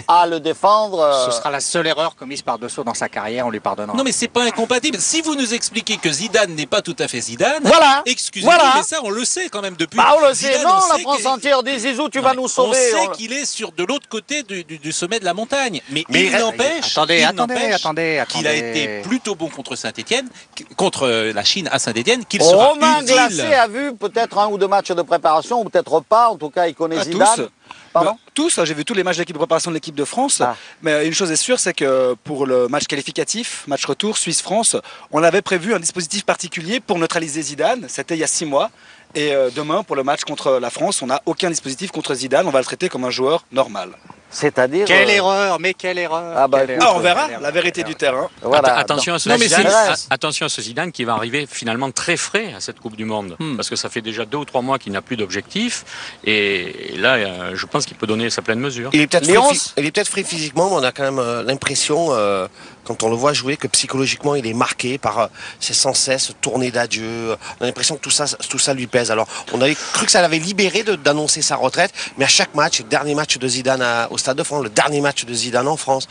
à 0.07 0.25
le 0.27 0.39
défendre. 0.39 0.99
euh, 0.99 1.25
Ce 1.25 1.31
sera 1.37 1.51
la 1.51 1.59
seule 1.59 1.87
erreur 1.87 2.15
commise 2.15 2.41
par 2.41 2.59
Dessau 2.59 2.83
dans 2.83 2.93
sa 2.93 3.09
carrière, 3.09 3.47
on 3.47 3.49
lui 3.49 3.59
pardonnera. 3.59 3.95
Non, 3.95 4.03
mais 4.03 4.11
c'est 4.11 4.27
pas 4.27 4.43
incompatible. 4.43 4.97
Si 4.99 5.21
vous 5.21 5.35
nous 5.35 5.53
expliquez 5.53 5.97
que 5.97 6.11
Zidane 6.11 6.53
n'est 6.55 6.65
pas 6.65 6.81
tout 6.81 6.95
à 6.99 7.07
fait 7.07 7.21
Zidane, 7.21 7.61
Voilà. 7.63 8.01
excusez-moi, 8.05 8.55
Voilà. 8.55 8.73
mais 8.77 8.83
ça, 8.83 8.97
on 9.03 9.09
le 9.09 9.23
sait 9.25 9.49
quand 9.49 9.61
même 9.61 9.75
depuis. 9.77 9.97
Bah, 9.97 10.15
on 10.17 10.27
le 10.27 10.33
sait, 10.33 10.47
Zidane, 10.53 10.63
non, 10.63 10.69
on 10.71 10.89
la 10.89 10.95
sait 10.95 11.01
France 11.01 11.17
qu'il- 11.17 11.27
entière 11.27 11.63
dit 11.63 11.79
Zizou, 11.79 12.09
tu 12.09 12.17
Non, 12.19 12.23
vas 12.25 12.33
nous 12.33 12.47
sauver. 12.47 12.69
On 12.93 12.97
sait 13.01 13.07
On- 13.07 13.11
qu'il 13.11 13.33
est 13.33 13.45
sur 13.45 13.71
de 13.71 13.83
l'autre 13.83 14.07
côté 14.09 14.43
du, 14.43 14.63
du- 14.63 14.77
du 14.77 14.91
sommet 14.91 15.19
de 15.19 15.25
la 15.25 15.33
montagne. 15.33 15.81
Mais, 15.89 16.03
Mais 16.09 16.25
il 16.25 16.31
n'empêche 16.37 16.91
Attendez, 16.91 17.19
il 17.19 17.23
attendez, 17.23 17.53
n'empêche 17.53 17.75
attendez, 17.75 18.23
qu'il 18.29 18.47
a 18.47 18.53
été 18.53 19.01
plutôt 19.01 19.35
bon 19.35 19.47
contre 19.49 19.75
Saint-Etienne, 19.75 20.27
contre 20.75 21.07
euh, 21.07 21.33
la 21.33 21.43
Chine 21.43 21.69
à 21.71 21.79
Saint-Etienne, 21.79 22.25
qu'il 22.25 22.41
sera 22.41 22.67
Romain 22.67 23.01
utile. 23.01 23.13
Glacé 23.15 23.53
a 23.53 23.67
vu 23.67 23.95
peut-être 23.95 24.37
un 24.37 24.47
ou 24.47 24.57
deux 24.57 24.67
matchs 24.67 24.91
de 24.91 25.01
préparation, 25.01 25.61
ou 25.61 25.63
peut-être 25.69 25.84
pas. 26.03 26.29
En 26.29 26.35
tout 26.35 26.49
cas, 26.49 26.67
il 26.67 26.75
connaît 26.75 26.97
À 26.97 27.03
Zidane. 27.03 27.27
tous. 27.35 27.49
Pardon 27.93 28.17
Tous, 28.33 28.59
j'ai 28.65 28.73
vu 28.73 28.83
tous 28.83 28.93
les 28.93 29.03
matchs 29.03 29.15
de 29.15 29.21
l'équipe 29.21 29.35
de 29.35 29.39
préparation 29.39 29.71
de 29.71 29.75
l'équipe 29.75 29.95
de 29.95 30.03
France. 30.03 30.41
Ah. 30.41 30.55
Mais 30.81 31.07
une 31.07 31.13
chose 31.13 31.31
est 31.31 31.37
sûre, 31.37 31.59
c'est 31.59 31.73
que 31.73 32.13
pour 32.25 32.45
le 32.45 32.67
match 32.67 32.85
qualificatif, 32.87 33.63
match 33.67 33.85
retour 33.85 34.17
Suisse-France, 34.17 34.75
on 35.11 35.23
avait 35.23 35.41
prévu 35.41 35.73
un 35.73 35.79
dispositif 35.79 36.25
particulier 36.25 36.81
pour 36.81 36.99
neutraliser 36.99 37.41
Zidane. 37.41 37.85
C'était 37.87 38.15
il 38.15 38.19
y 38.19 38.23
a 38.23 38.27
six 38.27 38.45
mois. 38.45 38.69
Et 39.15 39.33
euh, 39.33 39.49
demain, 39.55 39.83
pour 39.83 39.95
le 39.95 40.03
match 40.03 40.21
contre 40.23 40.59
la 40.59 40.69
France, 40.69 41.01
on 41.01 41.07
n'a 41.07 41.21
aucun 41.25 41.49
dispositif 41.49 41.91
contre 41.91 42.13
Zidane. 42.13 42.47
On 42.47 42.51
va 42.51 42.59
le 42.59 42.65
traiter 42.65 42.89
comme 42.89 43.05
un 43.05 43.09
joueur 43.09 43.45
normal. 43.51 43.89
C'est-à-dire. 44.31 44.85
Quelle 44.85 45.07
euh, 45.09 45.13
erreur, 45.13 45.59
mais 45.61 45.73
quelle 45.73 45.97
erreur 45.97 46.33
Ah 46.35 46.47
bah, 46.49 46.63
écoute, 46.65 46.75
Ah, 46.81 46.83
erreur. 46.85 46.95
on 46.97 46.99
verra 46.99 47.27
la 47.39 47.51
vérité 47.51 47.83
du 47.83 47.95
terrain. 47.95 48.27
Voilà. 48.41 48.75
Attention, 48.77 49.13
à 49.13 49.19
ce 49.19 49.29
Non, 49.29 49.37
Zidane, 49.37 49.61
c'est- 49.95 50.11
a- 50.11 50.13
attention 50.13 50.47
à 50.47 50.49
ce 50.49 50.61
Zidane 50.61 50.91
qui 50.91 51.05
va 51.05 51.13
arriver 51.13 51.47
finalement 51.49 51.89
très 51.91 52.17
frais 52.17 52.53
à 52.53 52.59
cette 52.59 52.81
Coupe 52.81 52.97
du 52.97 53.05
Monde. 53.05 53.37
Hmm. 53.39 53.55
Parce 53.55 53.69
que 53.69 53.77
ça 53.77 53.87
fait 53.87 54.01
déjà 54.01 54.25
deux 54.25 54.39
ou 54.39 54.43
trois 54.45 54.61
mois 54.61 54.77
qu'il 54.77 54.91
n'a 54.91 55.01
plus 55.01 55.15
d'objectif. 55.15 55.85
Et 56.25 56.95
là, 56.97 57.13
euh, 57.15 57.51
je 57.55 57.65
pense 57.65 57.85
qu'il 57.85 57.95
peut 57.95 58.07
donner 58.07 58.29
sa 58.29 58.41
pleine 58.41 58.59
mesure. 58.59 58.89
Il 58.91 58.99
est 58.99 59.07
peut-être 59.07 59.25
frais, 59.25 59.53
phy- 59.53 59.71
il 59.77 59.85
est 59.85 59.91
peut-être 59.91 60.09
frais 60.09 60.23
physiquement, 60.23 60.69
mais 60.69 60.75
on 60.77 60.83
a 60.83 60.91
quand 60.91 61.03
même 61.03 61.19
euh, 61.19 61.41
l'impression, 61.43 62.07
euh, 62.11 62.47
quand 62.83 63.03
on 63.03 63.09
le 63.09 63.15
voit 63.15 63.31
jouer, 63.33 63.55
que 63.55 63.67
psychologiquement 63.67 64.35
il 64.35 64.45
est 64.45 64.53
marqué 64.53 64.97
par 64.97 65.19
euh, 65.19 65.27
ces 65.61 65.73
sans 65.73 65.93
cesse 65.93 66.33
tournées 66.41 66.71
d'adieu. 66.71 67.35
On 67.59 67.63
a 67.63 67.67
l'impression 67.67 67.95
que 67.95 68.01
tout 68.01 68.09
ça, 68.11 68.25
tout 68.49 68.59
ça 68.59 68.73
lui 68.73 68.87
pèse. 68.87 69.04
Alors, 69.11 69.27
on 69.53 69.61
avait 69.61 69.75
cru 69.75 70.05
que 70.05 70.11
ça 70.11 70.21
l'avait 70.21 70.39
libéré 70.39 70.83
de- 70.83 70.95
d'annoncer 70.95 71.41
sa 71.41 71.55
retraite, 71.55 71.91
mais 72.17 72.25
à 72.25 72.27
chaque 72.27 72.53
match, 72.55 72.79
le 72.79 72.85
dernier 72.85 73.15
match 73.15 73.37
de 73.37 73.47
Zidane 73.47 73.81
à- 73.81 74.07
au 74.11 74.17
Stade 74.17 74.37
de 74.37 74.43
France, 74.43 74.63
le 74.63 74.69
dernier 74.69 75.01
match 75.01 75.25
de 75.25 75.33
Zidane 75.33 75.67
en 75.67 75.77
France, 75.77 76.07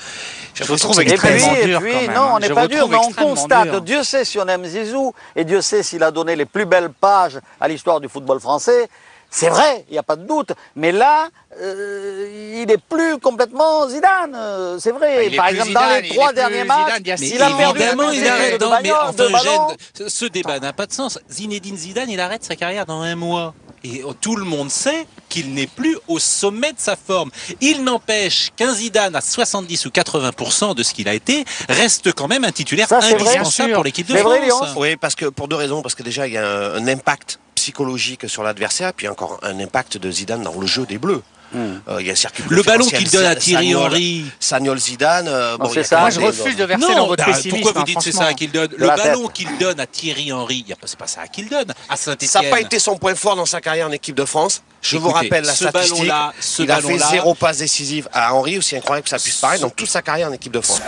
j'ai 0.54 0.64
Je 0.64 0.72
trouve 0.74 0.96
que 0.96 1.02
Et 1.02 1.08
c'est 1.08 1.16
puis, 1.16 1.28
extrêmement 1.28 1.56
et 1.56 1.64
dur, 1.66 1.80
puis, 1.80 1.92
quand 1.92 2.00
même, 2.02 2.14
non, 2.14 2.20
hein. 2.22 2.30
on 2.34 2.38
n'est 2.38 2.48
Je 2.48 2.52
pas 2.52 2.68
dur, 2.68 2.88
mais 2.88 2.96
on 2.96 3.02
extrêmement 3.08 3.30
constate. 3.34 3.70
dur. 3.70 3.80
Dieu 3.82 4.02
sait 4.04 4.24
si 4.24 4.38
on 4.38 4.46
aime 4.48 4.64
Zizou, 4.64 5.12
et 5.36 5.44
Dieu 5.44 5.60
sait 5.60 5.82
s'il 5.82 6.02
a 6.02 6.10
donné 6.10 6.36
les 6.36 6.44
plus 6.46 6.64
belles 6.66 6.90
pages 6.90 7.38
à 7.60 7.68
l'histoire 7.68 8.00
du 8.00 8.08
football 8.08 8.40
français. 8.40 8.88
C'est 9.36 9.48
vrai, 9.48 9.84
il 9.88 9.92
n'y 9.92 9.98
a 9.98 10.04
pas 10.04 10.14
de 10.14 10.24
doute. 10.26 10.52
Mais 10.76 10.92
là, 10.92 11.26
euh, 11.60 12.54
il 12.60 12.66
n'est 12.66 12.78
plus 12.78 13.18
complètement 13.18 13.88
Zidane. 13.88 14.32
euh, 14.36 14.78
C'est 14.78 14.92
vrai. 14.92 15.26
Il 15.26 15.34
est 15.34 15.36
Par 15.36 15.48
exemple, 15.48 15.68
Zidane, 15.68 15.88
dans 15.90 15.96
il 15.96 16.02
les 16.02 16.08
trois 16.14 16.32
derniers 16.32 16.64
matchs, 16.64 16.92
a 16.92 17.16
il 17.16 17.42
a 17.42 17.50
ans. 17.50 17.56
perdu 17.58 17.80
évidemment, 17.80 18.10
il 18.10 18.22
de 18.22 18.28
arrête. 18.28 18.60
Non, 18.60 18.70
mais 18.82 18.92
enfin. 18.92 19.24
Eugène, 19.24 20.08
ce- 20.08 20.24
débat 20.26 20.60
n'a 20.60 20.72
pas 20.72 20.86
de 20.86 20.92
sens. 20.92 21.18
Zinedine 21.28 21.76
Zidane, 21.76 22.10
il 22.10 22.20
arrête 22.20 22.44
sa 22.44 22.54
carrière 22.54 22.86
dans 22.86 23.00
un 23.02 23.16
mois. 23.16 23.54
Et 23.86 24.02
tout 24.20 24.36
le 24.36 24.44
monde 24.44 24.70
sait 24.70 25.06
qu'il 25.28 25.52
n'est 25.52 25.66
plus 25.66 25.98
au 26.08 26.18
sommet 26.18 26.72
de 26.72 26.78
sa 26.78 26.96
forme. 26.96 27.30
Il 27.60 27.84
n'empêche 27.84 28.50
qu'un 28.56 28.72
Zidane 28.72 29.14
à 29.16 29.20
70 29.20 29.84
ou 29.86 29.90
80% 29.90 30.74
de 30.74 30.82
ce 30.82 30.94
qu'il 30.94 31.06
a 31.08 31.12
été 31.12 31.44
reste 31.68 32.12
quand 32.14 32.26
même 32.28 32.44
un 32.44 32.52
titulaire 32.52 32.88
Ça, 32.88 33.00
vrai. 33.00 33.12
indispensable 33.14 33.74
pour 33.74 33.84
l'équipe 33.84 34.06
de 34.06 34.16
C'est 34.16 34.22
vrai, 34.22 34.48
France. 34.48 34.62
Léon 34.68 34.80
Oui, 34.80 34.96
parce 34.96 35.14
que 35.14 35.26
pour 35.26 35.48
deux 35.48 35.56
raisons. 35.56 35.82
Parce 35.82 35.94
que 35.94 36.02
déjà, 36.02 36.26
il 36.26 36.32
y 36.32 36.38
a 36.38 36.46
un, 36.48 36.74
un 36.76 36.88
impact 36.88 37.40
psychologique 37.64 38.28
sur 38.28 38.42
l'adversaire, 38.42 38.92
puis 38.92 39.08
encore 39.08 39.38
un 39.42 39.58
impact 39.58 39.96
de 39.96 40.10
Zidane 40.10 40.42
dans 40.42 40.60
le 40.60 40.66
jeu 40.66 40.84
des 40.84 40.98
Bleus. 40.98 41.22
Euh, 41.56 41.78
il 42.00 42.06
y 42.06 42.10
a 42.10 42.12
un 42.12 42.16
circuit 42.16 42.42
Le 42.48 42.62
ballon 42.64 42.84
qu'il 42.84 43.08
donne 43.08 43.24
à 43.26 43.36
Thierry 43.36 43.68
Sagnol- 43.70 43.86
Henry. 43.86 44.24
Sagnol 44.40 44.76
Zidane. 44.78 45.28
euh, 45.28 45.52
Non, 45.56 45.64
bon, 45.66 45.78
a 45.78 45.84
ça. 45.84 46.00
Moi, 46.00 46.10
je 46.10 46.18
refuse 46.20 46.56
de 46.56 46.64
verser 46.64 46.84
Non, 46.84 46.96
dans 46.96 47.06
votre 47.06 47.24
pessimisme. 47.24 47.60
pourquoi 47.62 47.80
vous 47.80 47.86
dites 47.86 48.00
c'est 48.02 48.10
ça 48.12 48.34
qu'il 48.34 48.50
donne 48.50 48.70
Le 48.76 48.86
ballon 48.88 49.28
qu'il 49.28 49.56
donne 49.58 49.78
à 49.78 49.86
Thierry 49.86 50.32
Henry, 50.32 50.64
c'est 50.84 50.98
pas 50.98 51.06
ça 51.06 51.28
qu'il 51.28 51.48
donne. 51.48 51.70
À 51.88 51.96
Ça 51.96 52.06
Saint-Etienne. 52.12 52.42
n'a 52.44 52.50
pas 52.50 52.60
été 52.60 52.78
son 52.80 52.96
point 52.96 53.14
fort 53.14 53.36
dans 53.36 53.46
sa 53.46 53.60
carrière 53.60 53.86
en 53.86 53.92
équipe 53.92 54.16
de 54.16 54.24
France. 54.24 54.62
Je 54.82 54.98
vous 54.98 55.10
rappelle 55.10 55.44
la 55.44 55.52
ce 55.54 55.68
statistique. 55.68 55.92
ballon-là, 56.08 56.32
ce 56.40 56.62
il 56.64 56.70
a 56.72 56.80
fait 56.80 56.98
zéro 56.98 57.34
passe 57.34 57.58
décisive 57.58 58.08
à 58.12 58.34
Henry, 58.34 58.58
aussi 58.58 58.74
incroyable 58.76 59.04
que 59.04 59.10
ça 59.10 59.18
puisse 59.20 59.36
paraître, 59.36 59.62
dans 59.62 59.70
toute 59.70 59.88
sa 59.88 60.02
carrière 60.02 60.28
en 60.28 60.32
équipe 60.32 60.52
de 60.52 60.60
France. 60.60 60.82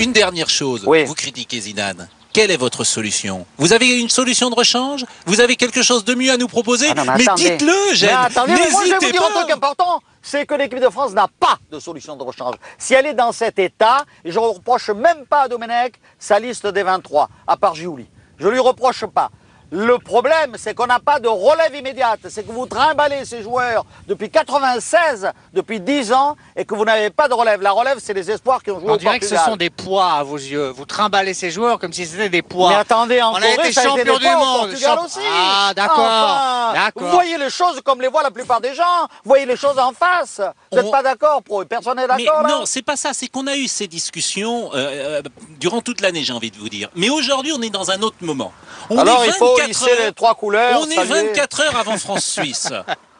Une 0.00 0.12
dernière 0.12 0.48
chose, 0.48 0.84
Oui. 0.86 1.04
vous 1.04 1.12
critiquez 1.14 1.60
Zidane. 1.60 2.08
Quelle 2.32 2.50
est 2.50 2.56
votre 2.56 2.84
solution? 2.84 3.44
Vous 3.58 3.74
avez 3.74 4.00
une 4.00 4.08
solution 4.08 4.48
de 4.48 4.54
rechange? 4.54 5.04
Vous 5.26 5.40
avez 5.42 5.56
quelque 5.56 5.82
chose 5.82 6.06
de 6.06 6.14
mieux 6.14 6.30
à 6.30 6.38
nous 6.38 6.48
proposer? 6.48 6.86
Ah 6.90 6.94
non, 6.94 7.04
Mais 7.18 7.22
attendez. 7.28 7.50
dites-le, 7.50 7.90
Mais 7.90 7.94
Gênes 7.96 8.16
attendez, 8.16 8.52
mais 8.52 8.70
moi 8.70 8.82
je 8.86 8.88
vais 8.92 8.94
vous 8.96 9.00
N'hésitez 9.00 9.12
dire 9.12 9.22
un 9.22 9.30
truc 9.42 9.48
pas 9.48 9.54
important, 9.54 10.00
c'est 10.22 10.46
que 10.46 10.54
l'équipe 10.54 10.80
de 10.80 10.88
France 10.88 11.12
n'a 11.12 11.28
pas 11.38 11.58
de 11.70 11.78
solution 11.78 12.16
de 12.16 12.22
rechange. 12.22 12.54
Si 12.78 12.94
elle 12.94 13.04
est 13.04 13.14
dans 13.14 13.32
cet 13.32 13.58
état, 13.58 14.06
et 14.24 14.32
je 14.32 14.38
ne 14.38 14.44
reproche 14.46 14.88
même 14.88 15.26
pas 15.28 15.42
à 15.42 15.48
Domenech 15.48 15.96
sa 16.18 16.38
liste 16.38 16.66
des 16.66 16.82
23, 16.82 17.28
à 17.46 17.58
part 17.58 17.74
Giuli. 17.74 18.06
Je 18.38 18.48
lui 18.48 18.58
reproche 18.58 19.04
pas. 19.04 19.30
Le 19.72 19.98
problème, 19.98 20.54
c'est 20.56 20.74
qu'on 20.74 20.86
n'a 20.86 20.98
pas 20.98 21.20
de 21.20 21.28
relève 21.28 21.74
immédiate. 21.74 22.20
C'est 22.28 22.44
que 22.46 22.50
vous 22.52 22.66
trimballez 22.66 23.24
ces 23.24 23.42
joueurs 23.42 23.84
depuis 24.08 24.28
96, 24.30 25.30
depuis 25.54 25.78
10 25.80 26.12
ans, 26.12 26.36
et 26.56 26.64
que 26.64 26.74
vous 26.74 26.84
n'avez 26.84 27.10
pas 27.10 27.28
de 27.28 27.34
relève. 27.34 27.60
La 27.62 27.70
relève, 27.70 27.98
c'est 28.02 28.12
les 28.12 28.30
espoirs 28.30 28.62
qui 28.62 28.70
ont 28.72 28.80
joué 28.80 28.88
On 28.90 28.94
au 28.94 28.96
dirait 28.96 29.20
que 29.20 29.26
ce 29.26 29.36
sont 29.36 29.56
des 29.56 29.70
poids 29.70 30.12
à 30.14 30.22
vos 30.24 30.36
yeux. 30.36 30.70
Vous 30.70 30.84
trimballez 30.86 31.34
ces 31.34 31.50
joueurs 31.50 31.78
comme 31.78 31.92
si 31.92 32.04
c'était 32.06 32.28
des 32.28 32.42
poids. 32.42 32.70
Mais 32.70 32.74
attendez, 32.76 33.22
en 33.22 33.32
On 33.32 33.36
a 33.36 33.48
été 33.48 33.72
ça 33.72 33.82
a 33.82 33.84
été 33.84 33.90
champion 33.98 34.14
des 34.18 34.18
du 34.18 34.26
au 34.26 34.38
monde, 34.38 34.60
Portugal 34.70 34.96
champ- 34.98 35.04
aussi. 35.04 35.18
Ah, 35.32 35.72
d'accord, 35.76 35.98
Enfin. 36.00 36.90
Vous 36.96 37.08
voyez 37.10 37.38
les 37.38 37.50
choses 37.50 37.80
comme 37.84 38.00
les 38.00 38.08
voient 38.08 38.22
la 38.22 38.30
plupart 38.30 38.60
des 38.60 38.74
gens. 38.74 38.82
Vous 39.24 39.28
voyez 39.28 39.46
les 39.46 39.56
choses 39.56 39.78
en 39.78 39.92
face. 39.92 40.40
Vous 40.72 40.78
n'êtes 40.78 40.86
On- 40.86 40.90
pas 40.90 41.02
d'accord, 41.02 41.42
pro 41.42 41.64
Personne 41.64 41.96
n'est 41.96 42.06
d'accord, 42.08 42.42
non, 42.46 42.62
c'est 42.64 42.82
pas 42.82 42.96
ça. 42.96 43.10
C'est 43.12 43.28
qu'on 43.28 43.46
a 43.46 43.56
eu 43.56 43.68
ces 43.68 43.86
discussions 43.86 44.70
euh, 44.74 45.20
euh, 45.20 45.22
durant 45.58 45.80
toute 45.80 46.00
l'année, 46.00 46.22
j'ai 46.24 46.32
envie 46.32 46.50
de 46.50 46.56
vous 46.58 46.68
dire. 46.68 46.88
Mais 46.96 47.08
aujourd'hui, 47.10 47.52
on 47.56 47.62
est 47.62 47.70
dans 47.70 47.90
un 47.90 48.00
autre 48.02 48.16
moment. 48.20 48.52
On 48.88 48.98
Alors, 48.98 49.22
est 49.24 49.28
il 49.28 49.32
faut 49.34 49.54
24 49.60 49.70
hisser 49.70 49.90
heures- 49.92 50.06
les 50.06 50.12
trois 50.12 50.34
couleurs. 50.34 50.80
On 50.82 50.86
est 50.90 50.94
saluer. 50.94 51.28
24 51.28 51.60
heures 51.60 51.76
avant 51.76 51.96
France-Suisse. 51.98 52.68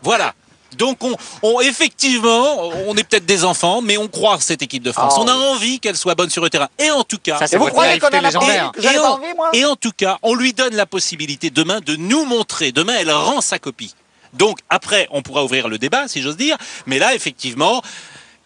voilà. 0.03 0.35
Donc, 0.77 1.03
on, 1.03 1.17
on- 1.43 1.61
effectivement, 1.61 2.69
on 2.87 2.97
est 2.97 3.03
peut-être 3.03 3.27
des 3.27 3.45
enfants, 3.45 3.81
mais 3.83 3.97
on 3.99 4.07
croit 4.07 4.39
cette 4.41 4.63
équipe 4.63 4.85
de 4.85 4.93
France. 4.93 5.15
Ah 5.17 5.21
on 5.21 5.27
a 5.27 5.35
envie 5.35 5.81
qu'elle 5.81 5.97
soit 5.97 6.15
bonne 6.15 6.31
sur 6.31 6.43
le 6.45 6.49
terrain. 6.51 6.69
Et 6.79 6.91
en 6.93 7.03
tout 7.03 7.19
cas, 7.19 7.39
Ça, 7.39 7.49
c'est 7.49 7.57
Et 7.57 7.59
vous 7.59 7.67
croyez 7.67 7.99
qu'on 7.99 8.07
a 8.07 8.19
et 8.19 8.21
pas 8.23 9.11
en, 9.11 9.15
envie, 9.15 9.35
moi 9.37 9.51
et 9.53 9.65
en 9.65 9.75
tout 9.75 9.91
cas, 9.97 10.19
on 10.23 10.35
lui 10.35 10.53
donne 10.53 10.77
la 10.77 10.87
possibilité 10.87 11.51
demain 11.51 11.81
de 11.81 11.97
nous 11.97 12.25
montrer. 12.25 12.71
Demain, 12.71 12.95
elle 13.01 13.11
rend 13.11 13.41
sa 13.41 13.59
copie. 13.59 13.95
Donc 14.33 14.59
après, 14.69 15.09
on 15.11 15.23
pourra 15.23 15.43
ouvrir 15.43 15.67
le 15.69 15.77
débat, 15.77 16.07
si 16.07 16.23
j'ose 16.23 16.37
dire. 16.37 16.57
Mais 16.87 17.01
là, 17.01 17.17
effectivement, 17.17 17.83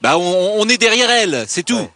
bah, 0.01 0.17
on, 0.17 0.55
on 0.61 0.69
est 0.71 0.79
derrière 0.79 1.11
elle, 1.11 1.45
c'est 1.47 1.63
tout. 1.63 1.77
Ouais. 1.77 1.91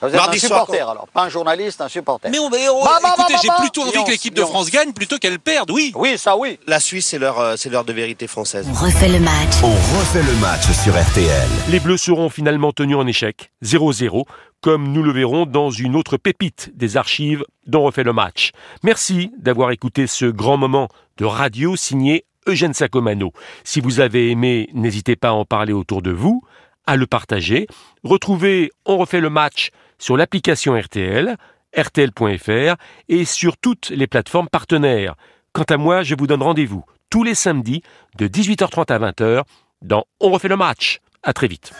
Vous 0.00 0.08
êtes 0.08 0.14
Mardi 0.14 0.36
un 0.36 0.40
soir, 0.48 0.60
supporter, 0.60 0.88
alors. 0.88 1.08
Pas 1.08 1.24
un 1.24 1.28
journaliste, 1.28 1.80
un 1.80 1.88
supporter. 1.88 2.30
Mais 2.30 2.38
on, 2.38 2.50
mais 2.50 2.68
on- 2.68 2.84
Bah, 2.84 2.98
bah, 3.02 3.14
écoutez, 3.16 3.32
bah, 3.34 3.38
j'ai 3.42 3.48
bah, 3.48 3.56
plutôt 3.60 3.82
bah. 3.82 3.88
envie 3.88 4.04
que 4.04 4.10
l'équipe 4.10 4.34
de. 4.34 4.42
France 4.42 4.70
gagne 4.70 4.92
plutôt 4.92 5.18
qu'elle 5.18 5.38
perde, 5.38 5.70
oui. 5.70 5.92
Oui, 5.94 6.18
ça 6.18 6.36
oui. 6.36 6.58
La 6.66 6.80
Suisse, 6.80 7.06
c'est 7.06 7.18
leur, 7.18 7.40
euh, 7.40 7.54
c'est 7.56 7.70
l'heure 7.70 7.84
de 7.84 7.92
vérité 7.92 8.26
française. 8.26 8.66
On 8.70 8.84
refait 8.84 9.08
le 9.08 9.20
match. 9.20 9.54
On 9.62 9.70
refait 9.98 10.22
le 10.22 10.34
match 10.36 10.70
sur 10.82 10.94
RTL. 10.94 11.48
Les 11.70 11.80
Bleus 11.80 11.96
seront 11.98 12.28
finalement 12.28 12.72
tenus 12.72 12.96
en 12.96 13.06
échec, 13.06 13.50
0-0, 13.62 14.24
comme 14.60 14.92
nous 14.92 15.02
le 15.02 15.12
verrons 15.12 15.46
dans 15.46 15.70
une 15.70 15.96
autre 15.96 16.16
pépite 16.16 16.70
des 16.76 16.96
archives 16.96 17.44
dont 17.66 17.82
refait 17.84 18.04
le 18.04 18.12
match. 18.12 18.50
Merci 18.82 19.30
d'avoir 19.38 19.70
écouté 19.70 20.06
ce 20.06 20.26
grand 20.26 20.56
moment 20.56 20.88
de 21.18 21.24
radio 21.24 21.76
signé 21.76 22.24
Eugène 22.46 22.74
Sacomano. 22.74 23.32
Si 23.64 23.80
vous 23.80 24.00
avez 24.00 24.30
aimé, 24.30 24.68
n'hésitez 24.72 25.16
pas 25.16 25.28
à 25.28 25.32
en 25.32 25.44
parler 25.44 25.72
autour 25.72 26.02
de 26.02 26.10
vous, 26.12 26.42
à 26.86 26.96
le 26.96 27.06
partager. 27.06 27.66
Retrouvez 28.04 28.70
On 28.84 28.98
refait 28.98 29.20
le 29.20 29.30
match 29.30 29.70
sur 29.98 30.16
l'application 30.16 30.78
RTL, 30.78 31.36
rtl.fr 31.76 32.76
et 33.08 33.24
sur 33.24 33.56
toutes 33.56 33.90
les 33.90 34.06
plateformes 34.06 34.48
partenaires. 34.48 35.14
Quant 35.52 35.64
à 35.64 35.76
moi, 35.76 36.02
je 36.02 36.14
vous 36.14 36.26
donne 36.26 36.42
rendez-vous 36.42 36.84
tous 37.10 37.22
les 37.22 37.34
samedis 37.34 37.82
de 38.18 38.28
18h30 38.28 38.92
à 38.92 38.98
20h 38.98 39.42
dans 39.82 40.04
On 40.20 40.30
refait 40.30 40.48
le 40.48 40.56
match. 40.56 41.00
À 41.22 41.32
très 41.32 41.48
vite. 41.48 41.72